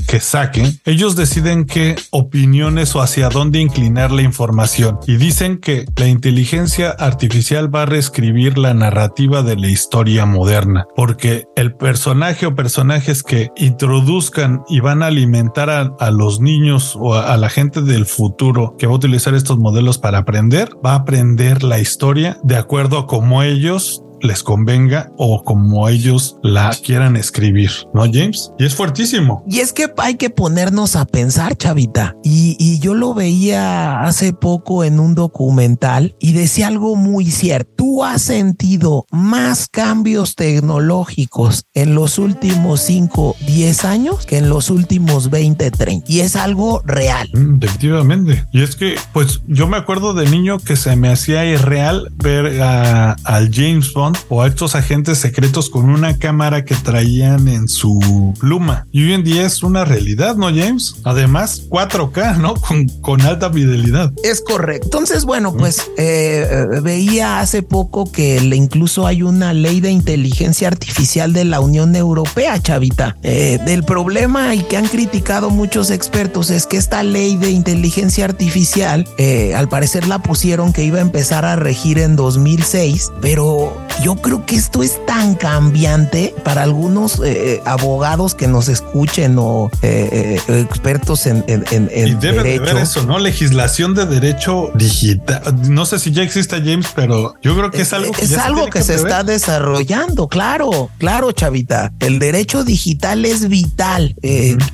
que 0.08 0.20
saquen, 0.20 0.80
ellos 0.84 1.16
deciden 1.16 1.64
qué 1.64 1.96
opiniones 2.10 2.94
o 2.94 3.02
hacia 3.02 3.28
dónde 3.28 3.60
inclinar 3.60 4.10
la 4.10 4.22
información. 4.22 4.98
Y 5.06 5.16
dicen 5.16 5.58
que 5.58 5.86
la 5.96 6.06
inteligencia 6.06 6.90
artificial 6.90 7.74
va 7.74 7.82
a 7.82 7.86
reescribir 7.86 8.58
la 8.58 8.74
narrativa 8.74 9.42
de 9.42 9.56
la 9.56 9.68
historia 9.68 10.26
moderna, 10.26 10.86
porque 10.96 11.46
el 11.56 11.74
personaje 11.74 12.46
o 12.46 12.54
personajes 12.54 13.22
que 13.22 13.50
introduzcan 13.56 14.62
y 14.68 14.80
van 14.80 15.02
a 15.02 15.06
alimentar 15.06 15.70
a, 15.70 16.10
los 16.10 16.40
niños 16.40 16.96
o 16.98 17.14
a 17.14 17.33
la 17.36 17.48
gente 17.48 17.82
del 17.82 18.06
futuro 18.06 18.76
que 18.78 18.86
va 18.86 18.92
a 18.92 18.96
utilizar 18.96 19.34
estos 19.34 19.58
modelos 19.58 19.98
para 19.98 20.18
aprender, 20.18 20.70
va 20.84 20.92
a 20.92 20.96
aprender 20.96 21.62
la 21.62 21.78
historia 21.78 22.38
de 22.42 22.56
acuerdo 22.56 22.98
a 22.98 23.06
cómo 23.06 23.42
ellos 23.42 24.02
les 24.24 24.42
convenga 24.42 25.12
o 25.16 25.44
como 25.44 25.88
ellos 25.88 26.38
la 26.42 26.70
quieran 26.82 27.16
escribir, 27.16 27.70
¿no, 27.92 28.02
James? 28.02 28.50
Y 28.58 28.64
es 28.64 28.74
fuertísimo. 28.74 29.44
Y 29.48 29.60
es 29.60 29.72
que 29.72 29.92
hay 29.98 30.16
que 30.16 30.30
ponernos 30.30 30.96
a 30.96 31.04
pensar, 31.04 31.56
chavita. 31.56 32.16
Y, 32.24 32.56
y 32.58 32.78
yo 32.78 32.94
lo 32.94 33.14
veía 33.14 34.00
hace 34.00 34.32
poco 34.32 34.82
en 34.82 34.98
un 34.98 35.14
documental 35.14 36.16
y 36.18 36.32
decía 36.32 36.68
algo 36.68 36.96
muy 36.96 37.30
cierto. 37.30 37.72
Tú 37.76 38.04
has 38.04 38.22
sentido 38.22 39.06
más 39.10 39.68
cambios 39.68 40.34
tecnológicos 40.34 41.66
en 41.74 41.94
los 41.94 42.18
últimos 42.18 42.80
5, 42.80 43.36
10 43.46 43.84
años 43.84 44.26
que 44.26 44.38
en 44.38 44.48
los 44.48 44.70
últimos 44.70 45.30
20, 45.30 45.70
30. 45.70 46.10
Y 46.10 46.20
es 46.20 46.36
algo 46.36 46.82
real. 46.84 47.28
Mm, 47.34 47.62
efectivamente. 47.62 48.46
Y 48.52 48.62
es 48.62 48.76
que, 48.76 48.96
pues 49.12 49.42
yo 49.46 49.68
me 49.68 49.76
acuerdo 49.76 50.14
de 50.14 50.28
niño 50.28 50.58
que 50.58 50.76
se 50.76 50.96
me 50.96 51.10
hacía 51.10 51.44
irreal 51.44 52.10
ver 52.16 52.62
a, 52.62 53.12
al 53.24 53.50
James 53.52 53.92
Bond 53.92 54.13
o 54.28 54.42
a 54.42 54.46
estos 54.46 54.74
agentes 54.74 55.18
secretos 55.18 55.70
con 55.70 55.88
una 55.88 56.18
cámara 56.18 56.64
que 56.64 56.74
traían 56.74 57.48
en 57.48 57.68
su 57.68 58.34
pluma. 58.38 58.86
Y 58.92 59.04
hoy 59.04 59.12
en 59.14 59.24
día 59.24 59.46
es 59.46 59.62
una 59.62 59.84
realidad, 59.84 60.36
¿no, 60.36 60.46
James? 60.46 60.96
Además, 61.04 61.62
4K, 61.68 62.38
¿no? 62.38 62.54
Con, 62.54 62.88
con 63.00 63.20
alta 63.22 63.50
fidelidad. 63.50 64.12
Es 64.22 64.40
correcto. 64.40 64.86
Entonces, 64.86 65.24
bueno, 65.24 65.54
pues 65.54 65.90
eh, 65.96 66.46
eh, 66.50 66.80
veía 66.80 67.40
hace 67.40 67.62
poco 67.62 68.10
que 68.10 68.36
incluso 68.36 69.06
hay 69.06 69.22
una 69.22 69.52
ley 69.52 69.80
de 69.80 69.90
inteligencia 69.90 70.68
artificial 70.68 71.32
de 71.32 71.44
la 71.44 71.60
Unión 71.60 71.94
Europea, 71.96 72.60
chavita. 72.60 73.16
Eh, 73.22 73.58
del 73.64 73.84
problema 73.84 74.54
y 74.54 74.62
que 74.62 74.76
han 74.76 74.86
criticado 74.86 75.50
muchos 75.50 75.90
expertos 75.90 76.50
es 76.50 76.66
que 76.66 76.76
esta 76.76 77.02
ley 77.02 77.36
de 77.36 77.50
inteligencia 77.50 78.24
artificial, 78.24 79.06
al 79.54 79.68
parecer 79.68 80.06
la 80.06 80.20
pusieron 80.20 80.72
que 80.72 80.84
iba 80.84 80.98
a 80.98 81.02
empezar 81.02 81.44
a 81.44 81.56
regir 81.56 81.98
en 81.98 82.16
2006, 82.16 83.12
pero 83.20 83.76
yo 84.04 84.16
creo 84.16 84.44
que 84.44 84.56
esto 84.56 84.82
es 84.82 85.04
tan 85.06 85.34
cambiante 85.34 86.34
para 86.44 86.62
algunos 86.62 87.22
eh, 87.24 87.62
abogados 87.64 88.34
que 88.34 88.46
nos 88.46 88.68
escuchen 88.68 89.36
o 89.38 89.70
eh, 89.80 90.38
expertos 90.46 91.24
en, 91.24 91.42
en, 91.46 91.64
en, 91.70 91.88
y 91.90 92.14
debe 92.14 92.42
derecho. 92.42 92.64
De 92.64 92.74
ver 92.74 92.82
eso, 92.82 93.06
¿no? 93.06 93.18
Legislación 93.18 93.94
de 93.94 94.04
derecho 94.04 94.70
digital. 94.74 95.42
No 95.70 95.86
sé 95.86 95.98
si 95.98 96.12
ya 96.12 96.22
existe 96.22 96.56
James, 96.62 96.88
pero 96.94 97.34
yo 97.40 97.56
creo 97.56 97.70
que 97.70 97.80
es, 97.80 97.94
algo 97.94 98.12
que, 98.12 98.26
es 98.26 98.36
algo 98.36 98.66
que, 98.66 98.82
se, 98.82 98.96
está 98.96 99.24
desarrollando. 99.24 100.28
Claro, 100.28 100.90
claro, 100.98 101.32
chavita. 101.32 101.90
El 102.00 102.18
derecho 102.18 102.62
digital 102.62 103.24
es 103.24 103.48
vital. 103.48 104.14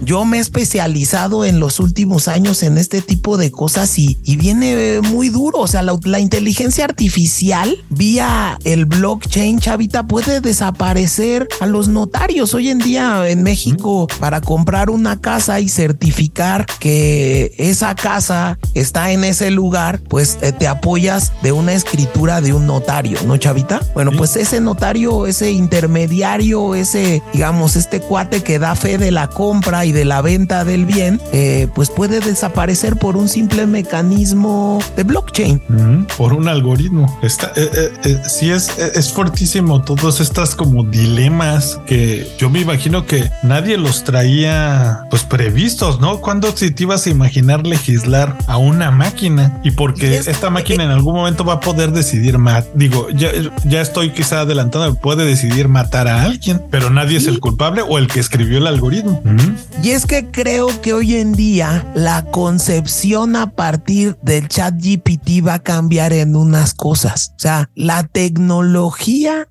Yo 0.01 0.25
me 0.25 0.39
he 0.39 0.41
especializado 0.41 1.45
en 1.45 1.61
los 1.61 1.79
últimos 1.79 2.27
años 2.27 2.65
en 2.65 2.79
este 2.79 3.01
tipo 3.01 3.37
de 3.37 3.53
cosas 3.53 3.97
y, 3.97 4.19
y 4.25 4.35
viene 4.35 5.01
muy 5.03 5.29
duro. 5.29 5.61
O 5.61 5.69
sea, 5.69 5.83
la, 5.83 5.97
la 6.03 6.19
inteligencia 6.19 6.85
artificial 6.85 7.77
vía 7.91 8.59
el 8.65 8.87
blockchain, 9.11 9.59
chavita, 9.59 10.05
puede 10.05 10.41
desaparecer 10.41 11.49
a 11.59 11.67
los 11.67 11.89
notarios. 11.89 12.55
Hoy 12.55 12.69
en 12.69 12.79
día 12.79 13.29
en 13.29 13.43
México, 13.43 14.07
para 14.21 14.41
comprar 14.41 14.89
una 14.89 15.21
casa 15.21 15.59
y 15.59 15.69
certificar 15.69 16.65
que 16.79 17.53
esa 17.59 17.97
casa 17.97 18.57
está 18.75 19.11
en 19.11 19.25
ese 19.25 19.51
lugar, 19.51 20.01
pues 20.09 20.39
eh, 20.43 20.53
te 20.53 20.69
apoyas 20.69 21.33
de 21.43 21.51
una 21.51 21.73
escritura 21.73 22.41
de 22.41 22.53
un 22.53 22.69
notario, 22.69 23.19
¿no, 23.27 23.37
chavita? 23.37 23.81
Bueno, 23.95 24.13
pues 24.17 24.37
ese 24.37 24.61
notario, 24.61 25.27
ese 25.27 25.51
intermediario, 25.51 26.77
ese, 26.77 27.21
digamos, 27.33 27.75
este 27.75 28.01
cuate 28.01 28.45
que 28.45 28.61
da 28.61 28.77
fe 28.77 28.97
de 28.97 29.11
la 29.11 29.27
compra 29.27 29.87
y 29.87 29.91
de 29.91 30.05
la 30.05 30.23
venta 30.23 30.65
del 30.65 30.87
bien, 30.87 31.21
eh, 31.33 31.67
pues 31.75 31.91
puede 31.91 32.21
desaparecer 32.21 32.97
por 32.97 33.17
un 33.17 33.29
simple 33.29 33.67
mecanismo 33.67 34.79
de 34.97 35.03
blockchain. 35.03 36.07
Por 36.17 36.33
un 36.33 36.47
algoritmo. 36.47 37.19
Está, 37.23 37.53
eh, 37.57 38.23
sí 38.29 38.53
es, 38.53 38.71
es 39.01 39.11
fuertísimo 39.11 39.81
todos 39.81 40.21
estas 40.21 40.55
como 40.55 40.85
dilemas 40.85 41.81
que 41.87 42.31
yo 42.39 42.51
me 42.51 42.61
imagino 42.61 43.07
que 43.07 43.31
nadie 43.43 43.79
los 43.79 44.05
traía 44.05 45.07
pues 45.09 45.23
previstos, 45.23 46.01
¿no? 46.01 46.21
¿Cuándo 46.21 46.55
si 46.55 46.71
te 46.71 46.83
ibas 46.83 47.07
a 47.07 47.11
imaginar 47.11 47.67
legislar 47.67 48.37
a 48.47 48.59
una 48.59 48.91
máquina? 48.91 49.59
Y 49.65 49.71
porque 49.71 50.19
esta 50.19 50.51
máquina 50.51 50.85
en 50.85 50.91
algún 50.91 51.15
momento 51.15 51.47
va 51.47 51.55
a 51.55 51.61
poder 51.61 51.93
decidir 51.93 52.37
más. 52.37 52.67
Digo, 52.75 53.09
ya, 53.09 53.31
ya 53.65 53.81
estoy 53.81 54.11
quizá 54.11 54.41
adelantando, 54.41 54.95
puede 54.97 55.25
decidir 55.25 55.69
matar 55.69 56.07
a 56.07 56.23
alguien, 56.23 56.61
pero 56.71 56.91
nadie 56.91 57.17
es 57.17 57.27
el 57.27 57.41
culpable 57.41 57.81
o 57.81 57.97
el 57.97 58.07
que 58.07 58.21
escribió 58.21 58.59
el 58.59 58.67
algoritmo. 58.67 59.23
Y 59.83 59.93
es 59.93 60.05
que 60.05 60.31
creo 60.31 60.69
que 60.83 60.93
hoy 60.93 61.15
en 61.15 61.33
día 61.33 61.91
la 61.95 62.27
concepción 62.27 63.35
a 63.35 63.53
partir 63.53 64.19
del 64.21 64.47
chat 64.47 64.75
GPT 64.75 65.47
va 65.47 65.55
a 65.55 65.59
cambiar 65.59 66.13
en 66.13 66.37
unas 66.37 66.75
cosas. 66.75 67.33
O 67.37 67.41
sea, 67.41 67.71
la 67.75 68.03
tecnología 68.03 68.90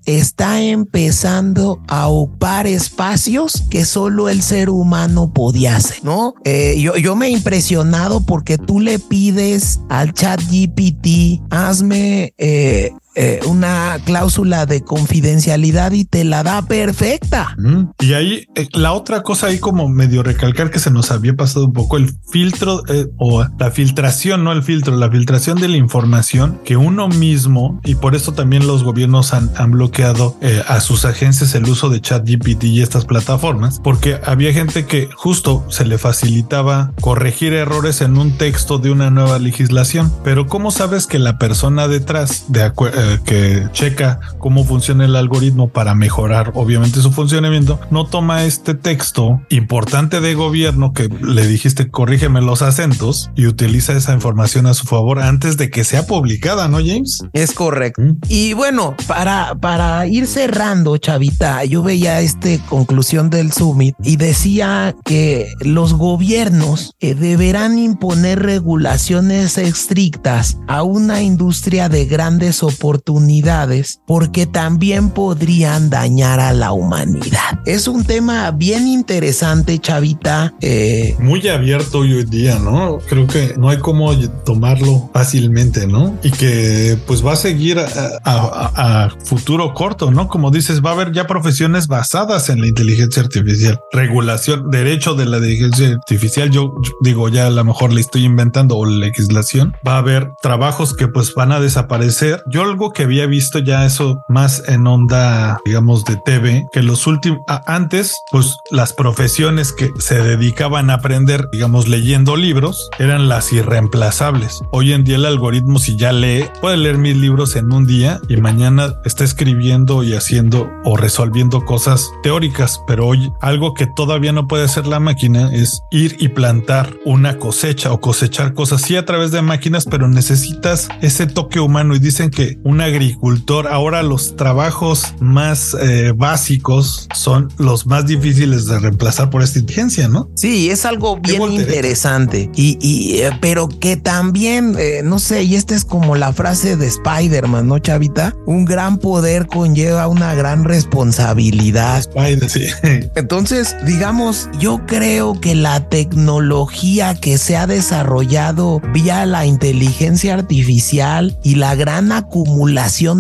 está 0.06 0.62
empezando 0.62 1.82
a 1.88 2.08
ocupar 2.08 2.68
espacios 2.68 3.64
que 3.70 3.86
solo 3.86 4.30
el 4.30 4.42
ser 4.42 4.70
humano 4.70 5.32
podía 5.34 5.76
hacer, 5.76 6.04
¿no? 6.04 6.36
Eh, 6.44 6.80
yo, 6.80 6.96
yo 6.98 7.16
me 7.16 7.28
he 7.28 7.30
impresionado 7.30 8.22
porque 8.22 8.58
tú 8.58 8.80
le 8.80 9.00
pides 9.00 9.80
al 9.90 10.14
chat 10.14 10.42
GPT, 10.42 11.42
hazme 11.50 12.34
eh, 12.38 12.92
eh, 13.22 13.42
una 13.48 14.00
cláusula 14.06 14.66
de 14.66 14.82
confidencialidad 14.82 15.92
y 15.92 16.06
te 16.06 16.24
la 16.24 16.42
da 16.42 16.62
perfecta. 16.62 17.54
Y 18.00 18.14
ahí 18.14 18.46
eh, 18.56 18.70
la 18.72 18.94
otra 18.94 19.24
cosa 19.24 19.48
ahí 19.48 19.60
como 19.60 19.90
medio 19.90 20.24
recalcar 20.24 20.72
que 20.72 20.80
se 20.80 20.90
nos 20.90 21.12
había 21.12 21.36
pasado 21.36 21.66
un 21.66 21.74
poco 21.74 21.98
el 21.98 22.14
filtro 22.32 22.82
eh, 22.88 23.08
o 23.18 23.46
la 23.60 23.72
filtración, 23.72 24.46
no 24.46 24.54
el 24.54 24.64
filtro, 24.64 24.96
la 24.96 25.12
filtración 25.12 25.60
de 25.60 25.68
la 25.68 25.76
información 25.76 26.62
que 26.64 26.78
uno 26.78 27.10
mismo 27.10 27.82
y 27.84 27.96
por 27.96 28.16
eso 28.16 28.32
también 28.32 28.66
los 28.66 28.86
gobiernos 28.86 29.34
han, 29.34 29.52
han 29.58 29.72
bloqueado 29.72 30.38
a 30.70 30.80
sus 30.80 31.04
agencias 31.04 31.54
el 31.56 31.66
uso 31.66 31.90
de 31.90 32.00
chat 32.00 32.26
GPT 32.26 32.64
y 32.66 32.82
estas 32.82 33.04
plataformas 33.04 33.82
porque 33.84 34.22
había 34.24 34.54
gente 34.54 34.86
que 34.86 35.10
justo 35.14 35.66
se 35.68 35.84
le 35.84 35.98
facilitaba 35.98 36.94
corregir 37.02 37.52
errores 37.52 38.00
en 38.00 38.18
un 38.18 38.38
texto 38.38 38.78
de 38.78 38.92
una 38.92 39.10
nueva 39.10 39.40
legislación. 39.40 40.10
Pero 40.24 40.48
¿cómo 40.48 40.72
sabes 40.72 41.06
que 41.06 41.20
la 41.20 41.38
persona 41.38 41.90
detrás 41.90 42.46
de 42.48 42.64
acuerdo 42.64 43.09
que 43.18 43.68
checa 43.72 44.20
cómo 44.38 44.66
funciona 44.66 45.06
el 45.06 45.16
algoritmo 45.16 45.70
para 45.70 45.96
mejorar 45.96 46.52
obviamente 46.56 47.02
su 47.02 47.12
funcionamiento, 47.12 47.80
no 47.92 48.06
toma 48.06 48.44
este 48.44 48.74
texto 48.74 49.42
importante 49.50 50.22
de 50.22 50.34
gobierno 50.36 50.94
que 50.94 51.08
le 51.08 51.48
dijiste 51.48 51.90
corrígeme 51.90 52.42
los 52.42 52.62
acentos 52.62 53.32
y 53.36 53.48
utiliza 53.48 53.94
esa 53.94 54.14
información 54.14 54.66
a 54.66 54.74
su 54.74 54.86
favor 54.86 55.20
antes 55.20 55.58
de 55.58 55.70
que 55.70 55.84
sea 55.84 56.06
publicada, 56.06 56.68
¿no, 56.68 56.78
James? 56.78 57.24
Es 57.34 57.54
correcto. 57.54 58.02
Y 58.28 58.54
bueno, 58.54 58.96
para, 59.08 59.56
para 59.56 60.06
ir 60.08 60.28
cerrando, 60.28 60.98
Chavita, 60.98 61.64
yo 61.66 61.84
veía 61.84 62.22
este 62.22 62.60
conclusión 62.70 63.30
del 63.30 63.52
summit 63.52 63.96
y 64.04 64.18
decía 64.18 64.96
que 65.04 65.54
los 65.62 65.94
gobiernos 65.94 66.96
eh, 67.00 67.16
deberán 67.16 67.80
imponer 67.80 68.42
regulaciones 68.42 69.58
estrictas 69.58 70.58
a 70.68 70.84
una 70.84 71.22
industria 71.22 71.90
de 71.90 72.06
grandes 72.06 72.64
oportunidades 72.64 72.99
oportunidades 73.00 74.02
porque 74.06 74.46
también 74.46 75.10
podrían 75.10 75.90
dañar 75.90 76.40
a 76.40 76.54
la 76.54 76.72
humanidad. 76.72 77.60
Es 77.66 77.88
un 77.88 78.04
tema 78.04 78.52
bien 78.52 78.88
interesante, 78.88 79.80
Chavita. 79.80 80.54
Eh, 80.62 81.16
Muy 81.20 81.48
abierto 81.48 82.00
hoy 82.00 82.20
en 82.20 82.30
día, 82.30 82.60
¿no? 82.60 83.00
Creo 83.08 83.26
que 83.28 83.56
no 83.58 83.70
hay 83.70 83.78
cómo 83.78 84.16
tomarlo 84.46 85.10
fácilmente, 85.14 85.88
¿no? 85.88 86.18
Y 86.24 86.32
que 86.32 86.98
pues 87.08 87.26
va 87.26 87.34
a 87.34 87.36
seguir 87.36 87.80
a, 87.80 89.10
futuro 89.24 89.74
corto, 89.74 90.12
¿no? 90.12 90.28
Como 90.28 90.52
dices, 90.52 90.84
va 90.84 90.92
a 90.92 90.94
haber 90.94 91.12
ya 91.12 91.26
profesiones 91.26 91.88
basadas 91.88 92.50
en 92.50 92.62
la 92.62 92.68
inteligencia 92.68 93.24
artificial, 93.24 93.80
regulación, 93.92 94.70
derecho 94.70 95.16
de 95.16 95.26
la 95.26 95.38
inteligencia 95.38 95.90
artificial. 95.90 96.50
Yo, 96.50 96.74
yo 96.82 96.92
digo, 97.02 97.30
ya 97.30 97.48
a 97.48 97.50
lo 97.50 97.64
mejor 97.64 97.94
le 97.94 98.02
estoy 98.02 98.26
inventando 98.26 98.78
o 98.78 98.86
legislación. 98.86 99.76
Va 99.88 99.96
a 99.96 100.00
haber 100.00 100.32
trabajos 100.42 100.94
que 100.94 101.08
pues 101.08 101.34
van 101.34 101.52
a 101.52 101.60
desaparecer. 101.60 102.44
Yo 102.48 102.64
algo 102.80 102.94
que 102.94 103.04
había 103.04 103.26
visto 103.26 103.60
ya 103.60 103.86
eso 103.86 104.24
más 104.30 104.64
en 104.70 104.88
onda, 104.88 105.60
digamos, 105.66 106.06
de 106.06 106.16
TV, 106.24 106.66
que 106.72 106.82
los 106.82 107.08
últimos, 107.08 107.42
antes, 107.66 108.14
pues 108.32 108.56
las 108.72 108.94
profesiones 108.94 109.74
que 109.74 109.92
se 110.00 110.24
dedicaban 110.24 110.90
a 110.90 110.94
aprender, 110.94 111.50
digamos, 111.52 111.90
leyendo 111.90 112.38
libros, 112.38 112.90
eran 112.98 113.28
las 113.28 113.52
irreemplazables. 113.52 114.62
Hoy 114.72 114.94
en 114.94 115.04
día 115.04 115.18
el 115.18 115.26
algoritmo, 115.26 115.78
si 115.78 115.98
ya 115.98 116.14
lee, 116.14 116.46
puede 116.62 116.78
leer 116.78 116.98
mil 117.00 117.20
libros 117.20 117.58
en 117.58 117.70
un 117.74 117.86
día 117.86 118.22
y 118.30 118.38
mañana 118.38 118.94
está 119.04 119.26
escribiendo 119.26 120.02
y 120.02 120.14
haciendo 120.14 120.70
o 120.86 120.96
resolviendo 120.96 121.66
cosas 121.66 122.10
teóricas, 122.24 122.80
pero 122.88 123.08
hoy 123.08 123.30
algo 123.42 123.74
que 123.74 123.88
todavía 123.88 124.32
no 124.32 124.48
puede 124.48 124.64
hacer 124.64 124.88
la 124.88 125.02
máquina 125.02 125.54
es 125.54 125.82
ir 125.92 126.16
y 126.18 126.30
plantar 126.30 126.96
una 127.04 127.40
cosecha 127.40 127.92
o 127.92 128.00
cosechar 128.00 128.54
cosas 128.54 128.84
sí 128.84 128.96
a 128.96 129.04
través 129.04 129.32
de 129.32 129.42
máquinas, 129.42 129.84
pero 129.84 130.08
necesitas 130.08 130.88
ese 131.02 131.28
toque 131.28 131.60
humano 131.60 131.94
y 131.94 132.00
dicen 132.00 132.30
que 132.30 132.58
un 132.70 132.82
agricultor, 132.82 133.68
ahora 133.68 134.04
los 134.04 134.36
trabajos 134.36 135.16
más 135.20 135.76
eh, 135.82 136.14
básicos 136.16 137.08
son 137.16 137.52
los 137.58 137.88
más 137.88 138.06
difíciles 138.06 138.68
de 138.68 138.78
reemplazar 138.78 139.32
por 139.32 139.42
esta 139.42 139.58
inteligencia, 139.58 140.08
¿no? 140.08 140.30
Sí, 140.36 140.70
es 140.70 140.86
algo 140.86 141.18
bien 141.18 141.52
interesante. 141.52 142.52
Y, 142.56 143.18
eh, 143.22 143.32
pero 143.42 143.70
que 143.70 143.98
también, 143.98 144.76
eh, 144.78 145.02
no 145.04 145.18
sé, 145.18 145.44
y 145.44 145.56
esta 145.56 145.74
es 145.74 145.84
como 145.84 146.16
la 146.16 146.32
frase 146.32 146.78
de 146.78 146.86
Spider-Man, 146.86 147.68
¿no, 147.68 147.80
Chavita? 147.80 148.36
Un 148.46 148.66
gran 148.66 149.00
poder 149.00 149.48
conlleva 149.48 150.08
una 150.08 150.36
gran 150.36 150.64
responsabilidad. 150.64 152.00
Spider, 152.00 152.50
sí. 152.50 152.68
Entonces, 153.16 153.76
digamos, 153.88 154.48
yo 154.60 154.86
creo 154.86 155.40
que 155.42 155.56
la 155.56 155.90
tecnología 155.90 157.16
que 157.16 157.40
se 157.40 157.58
ha 157.58 157.66
desarrollado 157.66 158.80
vía 158.94 159.26
la 159.26 159.48
inteligencia 159.48 160.36
artificial 160.36 161.36
y 161.44 161.56
la 161.56 161.74
gran 161.74 162.12
acumulación 162.12 162.59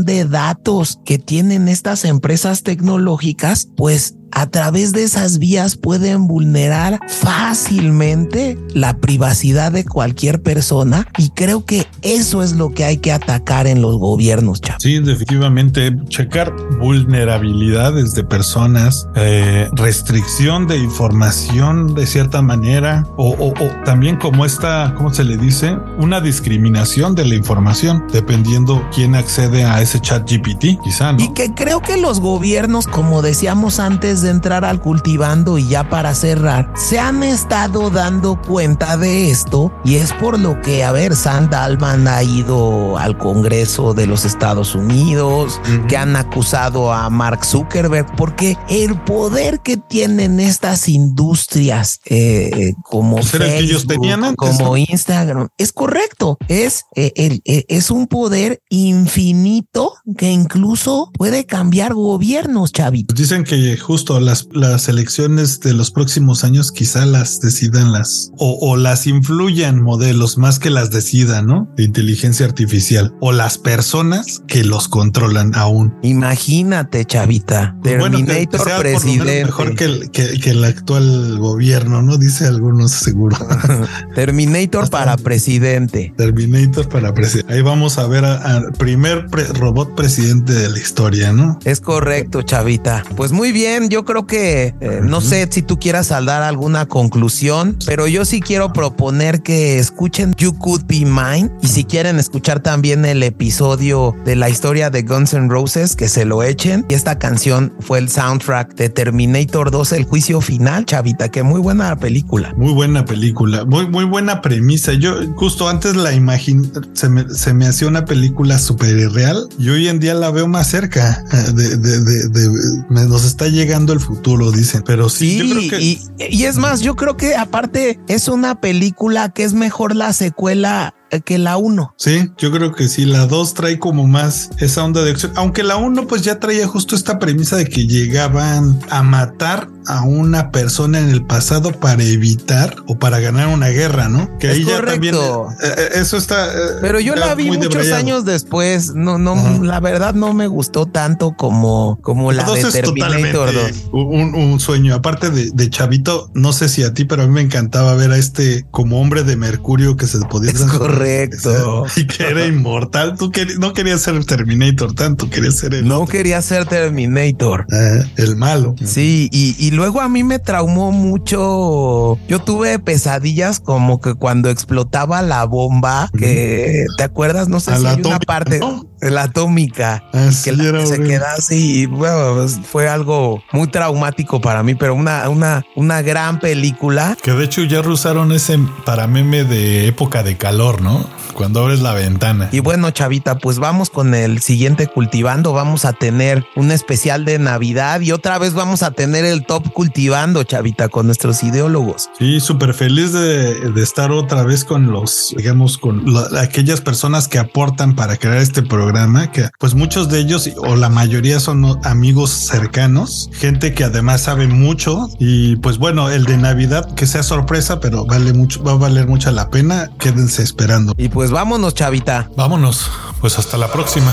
de 0.03 0.25
datos 0.25 0.99
que 1.05 1.17
tienen 1.17 1.67
estas 1.67 2.05
empresas 2.05 2.63
tecnológicas, 2.63 3.69
pues 3.75 4.15
a 4.31 4.47
través 4.47 4.91
de 4.91 5.03
esas 5.03 5.39
vías 5.39 5.75
pueden 5.75 6.27
vulnerar 6.27 6.99
fácilmente 7.07 8.57
la 8.73 8.97
privacidad 8.97 9.71
de 9.71 9.85
cualquier 9.85 10.41
persona 10.41 11.07
y 11.17 11.29
creo 11.29 11.65
que 11.65 11.87
eso 12.01 12.43
es 12.43 12.53
lo 12.53 12.71
que 12.71 12.85
hay 12.85 12.97
que 12.97 13.11
atacar 13.11 13.67
en 13.67 13.81
los 13.81 13.97
gobiernos. 13.97 14.61
Chav. 14.61 14.77
Sí, 14.79 14.99
definitivamente 14.99 15.95
checar 16.07 16.53
vulnerabilidades 16.79 18.13
de 18.13 18.23
personas, 18.23 19.07
eh, 19.15 19.67
restricción 19.73 20.67
de 20.67 20.77
información 20.77 21.95
de 21.95 22.05
cierta 22.07 22.41
manera 22.41 23.05
o, 23.17 23.29
o, 23.29 23.49
o, 23.49 23.83
también 23.85 24.17
como 24.17 24.45
esta, 24.45 24.93
¿cómo 24.95 25.13
se 25.13 25.23
le 25.23 25.37
dice? 25.37 25.77
Una 25.97 26.21
discriminación 26.21 27.15
de 27.15 27.25
la 27.25 27.35
información 27.35 28.05
dependiendo 28.11 28.87
quién 28.93 29.15
accede 29.15 29.63
a 29.63 29.81
ese 29.81 29.99
chat 29.99 30.29
GPT, 30.29 30.81
quizá. 30.83 31.13
¿no? 31.13 31.23
Y 31.23 31.33
que 31.33 31.53
creo 31.53 31.81
que 31.81 31.97
los 31.97 32.19
gobiernos, 32.19 32.87
como 32.87 33.21
decíamos 33.21 33.79
antes 33.79 34.18
de 34.21 34.29
de 34.29 34.29
entrar 34.31 34.65
al 34.65 34.81
cultivando 34.81 35.57
y 35.57 35.67
ya 35.67 35.89
para 35.89 36.13
cerrar, 36.13 36.71
se 36.75 36.99
han 36.99 37.23
estado 37.23 37.89
dando 37.89 38.41
cuenta 38.41 38.97
de 38.97 39.29
esto 39.29 39.71
y 39.83 39.95
es 39.95 40.13
por 40.13 40.39
lo 40.39 40.61
que, 40.61 40.83
a 40.83 40.91
ver, 40.91 41.15
Sam 41.15 41.49
Dalman 41.49 42.07
ha 42.07 42.23
ido 42.23 42.97
al 42.97 43.17
Congreso 43.17 43.93
de 43.93 44.07
los 44.07 44.25
Estados 44.25 44.75
Unidos, 44.75 45.59
que 45.87 45.97
han 45.97 46.15
acusado 46.15 46.91
a 46.91 47.09
Mark 47.09 47.45
Zuckerberg, 47.45 48.15
porque 48.15 48.57
el 48.69 48.99
poder 49.01 49.59
que 49.61 49.77
tienen 49.77 50.39
estas 50.39 50.89
industrias 50.89 51.99
eh, 52.05 52.73
como 52.83 53.17
pues 53.17 53.31
Facebook, 53.31 54.35
como 54.35 54.77
Instagram, 54.77 55.49
es 55.57 55.71
correcto, 55.71 56.37
es, 56.47 56.85
eh, 56.95 57.13
el, 57.15 57.41
eh, 57.45 57.65
es 57.67 57.91
un 57.91 58.07
poder 58.07 58.61
infinito 58.69 59.93
que 60.17 60.31
incluso 60.31 61.11
puede 61.17 61.45
cambiar 61.45 61.93
gobiernos, 61.93 62.71
Chavito. 62.71 63.13
Dicen 63.13 63.43
que 63.43 63.77
justo 63.77 64.08
las, 64.17 64.47
las 64.51 64.89
elecciones 64.89 65.59
de 65.59 65.73
los 65.73 65.91
próximos 65.91 66.43
años 66.43 66.71
quizá 66.71 67.05
las 67.05 67.39
decidan 67.39 67.91
las 67.91 68.31
o, 68.37 68.57
o 68.61 68.77
las 68.77 69.05
influyan 69.05 69.81
modelos 69.81 70.37
más 70.37 70.57
que 70.57 70.69
las 70.69 70.89
decidan, 70.89 71.45
¿no? 71.45 71.69
De 71.75 71.83
inteligencia 71.83 72.45
artificial 72.45 73.13
o 73.19 73.31
las 73.31 73.57
personas 73.57 74.41
que 74.47 74.63
los 74.63 74.87
controlan 74.87 75.53
aún. 75.55 75.93
Imagínate, 76.01 77.05
Chavita. 77.05 77.75
Pues 77.81 77.97
Terminator 77.97 78.61
bueno, 78.63 78.79
presidente. 78.79 79.45
mejor 79.45 79.75
que 79.75 79.85
el, 79.85 80.11
que, 80.11 80.39
que 80.39 80.49
el, 80.51 80.63
actual 80.63 81.37
gobierno, 81.37 82.01
¿no? 82.01 82.17
Dice 82.17 82.45
algunos 82.45 82.91
seguro. 82.91 83.37
Terminator 84.15 84.89
para 84.89 85.17
presidente. 85.17 86.13
Terminator 86.17 86.87
para 86.87 87.13
presidente. 87.13 87.53
Ahí 87.53 87.61
vamos 87.61 87.97
a 87.97 88.07
ver 88.07 88.25
al 88.25 88.71
primer 88.73 89.27
pre 89.27 89.43
robot 89.45 89.95
presidente 89.95 90.53
de 90.53 90.69
la 90.69 90.79
historia, 90.79 91.33
¿no? 91.33 91.59
Es 91.65 91.81
correcto, 91.81 92.41
Chavita. 92.41 93.03
Pues 93.15 93.31
muy 93.31 93.51
bien, 93.51 93.89
yo 93.89 93.98
creo 94.05 94.25
que 94.25 94.73
eh, 94.79 94.99
no 95.03 95.21
sé 95.21 95.47
si 95.49 95.61
tú 95.61 95.79
quieras 95.79 96.09
dar 96.09 96.43
alguna 96.43 96.85
conclusión, 96.85 97.77
pero 97.85 98.07
yo 98.07 98.25
sí 98.25 98.41
quiero 98.41 98.73
proponer 98.73 99.41
que 99.41 99.79
escuchen 99.79 100.33
You 100.37 100.57
Could 100.57 100.83
Be 100.87 101.05
Mine 101.05 101.51
y 101.61 101.67
si 101.67 101.83
quieren 101.83 102.19
escuchar 102.19 102.59
también 102.61 103.05
el 103.05 103.23
episodio 103.23 104.15
de 104.25 104.35
la 104.35 104.49
historia 104.49 104.89
de 104.89 105.03
Guns 105.03 105.33
N' 105.33 105.49
Roses, 105.49 105.95
que 105.95 106.09
se 106.09 106.25
lo 106.25 106.43
echen. 106.43 106.85
Y 106.89 106.93
esta 106.93 107.19
canción 107.19 107.73
fue 107.79 107.99
el 107.99 108.09
soundtrack 108.09 108.75
de 108.75 108.89
Terminator 108.89 109.71
2, 109.71 109.93
el 109.93 110.03
juicio 110.03 110.41
final, 110.41 110.85
Chavita, 110.85 111.29
que 111.29 111.43
muy 111.43 111.59
buena 111.59 111.95
película. 111.97 112.53
Muy 112.57 112.73
buena 112.73 113.05
película, 113.05 113.65
muy, 113.65 113.87
muy 113.87 114.05
buena 114.05 114.41
premisa. 114.41 114.93
Yo 114.93 115.15
justo 115.35 115.69
antes 115.69 115.95
la 115.95 116.13
imaginé, 116.13 116.69
se 116.93 117.09
me, 117.09 117.29
se 117.29 117.53
me 117.53 117.67
hacía 117.67 117.87
una 117.87 118.05
película 118.05 118.59
súper 118.59 118.97
irreal 118.97 119.47
y 119.57 119.69
hoy 119.69 119.87
en 119.87 119.99
día 119.99 120.13
la 120.13 120.31
veo 120.31 120.47
más 120.47 120.67
cerca 120.67 121.23
eh, 121.31 121.51
de, 121.53 121.77
de, 121.77 122.01
de, 122.01 122.29
de, 122.29 122.49
nos 122.89 123.25
está 123.25 123.47
llegando 123.47 123.88
el 123.93 123.99
futuro, 123.99 124.51
dicen. 124.51 124.83
Pero 124.85 125.09
sí, 125.09 125.39
sí 125.39 125.47
yo 125.49 125.55
creo 125.55 125.69
que... 125.69 125.81
y, 125.81 126.01
y 126.29 126.45
es 126.45 126.57
más, 126.57 126.81
yo 126.81 126.95
creo 126.95 127.17
que 127.17 127.35
aparte 127.35 127.99
es 128.07 128.27
una 128.27 128.59
película 128.59 129.29
que 129.29 129.43
es 129.43 129.53
mejor 129.53 129.95
la 129.95 130.13
secuela 130.13 130.93
que 131.23 131.37
la 131.37 131.57
1. 131.57 131.93
Sí, 131.97 132.31
yo 132.37 132.51
creo 132.51 132.73
que 132.73 132.87
sí, 132.87 133.05
la 133.05 133.25
2 133.25 133.53
trae 133.53 133.79
como 133.79 134.07
más 134.07 134.49
esa 134.59 134.83
onda 134.83 135.03
de 135.03 135.11
acción, 135.11 135.31
aunque 135.35 135.63
la 135.63 135.77
1 135.77 136.07
pues 136.07 136.21
ya 136.21 136.39
traía 136.39 136.67
justo 136.67 136.95
esta 136.95 137.19
premisa 137.19 137.55
de 137.57 137.65
que 137.65 137.87
llegaban 137.87 138.79
a 138.89 139.03
matar 139.03 139.69
a 139.89 140.03
una 140.03 140.51
persona 140.51 140.99
en 140.99 141.09
el 141.09 141.25
pasado 141.25 141.71
para 141.71 142.03
evitar 142.03 142.75
o 142.85 142.99
para 142.99 143.19
ganar 143.19 143.47
una 143.47 143.69
guerra, 143.69 144.07
¿no? 144.07 144.37
Que 144.37 144.51
es 144.51 144.57
ahí 144.57 144.63
correcto. 144.63 144.85
ya 144.85 144.91
también 144.91 145.15
eh, 145.15 145.89
eso 145.95 146.15
está. 146.15 146.53
Eh, 146.53 146.77
Pero 146.81 146.99
yo 146.99 147.15
la 147.15 147.33
vi 147.33 147.47
muchos 147.47 147.69
debrayado. 147.69 147.95
años 147.95 148.25
después. 148.25 148.93
No, 148.93 149.17
no, 149.17 149.33
Ajá. 149.33 149.57
la 149.63 149.79
verdad 149.79 150.13
no 150.13 150.33
me 150.33 150.45
gustó 150.45 150.85
tanto 150.85 151.35
como, 151.35 151.97
como 152.03 152.31
la, 152.31 152.45
la 152.45 152.53
de 152.53 152.81
Terminator 152.81 153.51
2. 153.51 153.89
Un, 153.91 154.35
un, 154.35 154.59
sueño. 154.59 154.93
Aparte 154.93 155.31
de, 155.31 155.49
de, 155.51 155.69
Chavito, 155.69 156.29
no 156.35 156.53
sé 156.53 156.69
si 156.69 156.83
a 156.83 156.93
ti, 156.93 157.05
pero 157.05 157.23
a 157.23 157.27
mí 157.27 157.33
me 157.33 157.41
encantaba 157.41 157.95
ver 157.95 158.11
a 158.11 158.17
este 158.17 158.67
como 158.69 159.01
hombre 159.01 159.23
de 159.23 159.37
Mercurio 159.37 159.97
que 159.97 160.05
se 160.05 160.19
podía. 160.19 160.51
Es 160.51 160.61
correcto. 160.99 161.85
Y 161.95 162.05
que 162.05 162.23
era 162.23 162.45
inmortal. 162.45 163.15
Tú 163.17 163.31
quer, 163.31 163.57
no 163.59 163.73
querías 163.73 164.01
ser 164.01 164.23
Terminator 164.25 164.93
tanto, 164.93 165.29
querías 165.29 165.57
ser 165.57 165.73
el. 165.73 165.87
No 165.87 166.01
otro. 166.01 166.11
quería 166.13 166.41
ser 166.41 166.65
Terminator. 166.65 167.65
Ah, 167.71 168.03
el 168.17 168.35
malo. 168.35 168.75
Sí, 168.83 169.29
y, 169.31 169.55
y 169.59 169.71
luego 169.71 170.01
a 170.01 170.09
mí 170.09 170.23
me 170.23 170.39
traumó 170.39 170.91
mucho. 170.91 172.17
Yo 172.27 172.39
tuve 172.39 172.79
pesadillas 172.79 173.59
como 173.59 173.99
que 173.99 174.13
cuando 174.13 174.49
explotaba 174.49 175.21
la 175.21 175.43
bomba, 175.45 176.09
que 176.17 176.85
te 176.97 177.03
acuerdas, 177.03 177.49
no 177.49 177.59
sé 177.59 177.71
A 177.71 177.79
si 177.79 177.85
hay 177.85 178.01
una 178.01 178.19
parte, 178.19 178.59
¿no? 178.59 178.88
La 179.01 179.23
atómica, 179.23 180.03
Así 180.13 180.51
que 180.51 180.55
la- 180.57 180.85
se 180.85 181.01
queda 181.03 181.33
así. 181.37 181.81
y, 181.81 181.85
bueno, 181.85 182.35
pues, 182.35 182.59
fue 182.69 182.87
algo 182.89 183.41
muy 183.51 183.67
traumático 183.67 184.41
para 184.41 184.63
mí, 184.63 184.75
pero 184.75 184.93
una, 184.95 185.27
una, 185.29 185.65
una 185.75 186.01
gran 186.01 186.39
película. 186.39 187.17
Que 187.21 187.31
de 187.31 187.45
hecho 187.45 187.63
ya 187.63 187.79
usaron 187.81 188.31
ese 188.31 188.59
para 188.85 189.07
meme 189.07 189.43
de 189.43 189.87
época 189.87 190.23
de 190.23 190.37
calor, 190.37 190.81
¿no? 190.81 191.05
Cuando 191.33 191.61
abres 191.61 191.79
la 191.79 191.93
ventana. 191.93 192.49
Y 192.51 192.59
bueno, 192.59 192.91
Chavita, 192.91 193.37
pues 193.37 193.59
vamos 193.59 193.89
con 193.89 194.13
el 194.13 194.41
siguiente 194.41 194.87
cultivando. 194.87 195.53
Vamos 195.53 195.85
a 195.85 195.93
tener 195.93 196.45
un 196.57 196.71
especial 196.71 197.23
de 197.23 197.39
Navidad 197.39 198.01
y 198.01 198.11
otra 198.11 198.37
vez 198.39 198.53
vamos 198.53 198.83
a 198.83 198.91
tener 198.91 199.23
el 199.23 199.45
top 199.45 199.71
cultivando, 199.71 200.43
Chavita, 200.43 200.89
con 200.89 201.05
nuestros 201.05 201.41
ideólogos. 201.43 202.09
Sí, 202.19 202.41
súper 202.41 202.73
feliz 202.73 203.13
de, 203.13 203.71
de 203.71 203.81
estar 203.83 204.11
otra 204.11 204.43
vez 204.43 204.65
con 204.65 204.91
los, 204.91 205.33
digamos, 205.37 205.77
con 205.77 206.11
la- 206.13 206.41
aquellas 206.41 206.81
personas 206.81 207.29
que 207.29 207.39
aportan 207.39 207.95
para 207.95 208.17
crear 208.17 208.37
este 208.37 208.61
programa, 208.61 208.88
que 209.31 209.49
pues 209.59 209.75
muchos 209.75 210.09
de 210.09 210.19
ellos 210.19 210.49
o 210.57 210.75
la 210.75 210.89
mayoría 210.89 211.39
son 211.39 211.79
amigos 211.85 212.31
cercanos, 212.31 213.29
gente 213.33 213.73
que 213.73 213.83
además 213.83 214.21
sabe 214.21 214.47
mucho 214.47 215.09
y 215.19 215.57
pues 215.57 215.77
bueno, 215.77 216.09
el 216.09 216.25
de 216.25 216.37
Navidad 216.37 216.93
que 216.95 217.05
sea 217.05 217.23
sorpresa, 217.23 217.79
pero 217.79 218.05
vale 218.05 218.33
mucho, 218.33 218.63
va 218.63 218.71
a 218.71 218.75
valer 218.75 219.07
mucho 219.07 219.31
la 219.31 219.49
pena, 219.49 219.89
quédense 219.99 220.43
esperando. 220.43 220.93
Y 220.97 221.09
pues 221.09 221.31
vámonos, 221.31 221.75
Chavita. 221.75 222.29
Vámonos, 222.35 222.89
pues 223.21 223.37
hasta 223.37 223.57
la 223.57 223.71
próxima. 223.71 224.11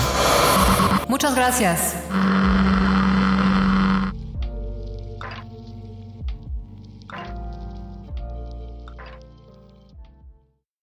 Muchas 1.08 1.34
gracias. 1.34 1.94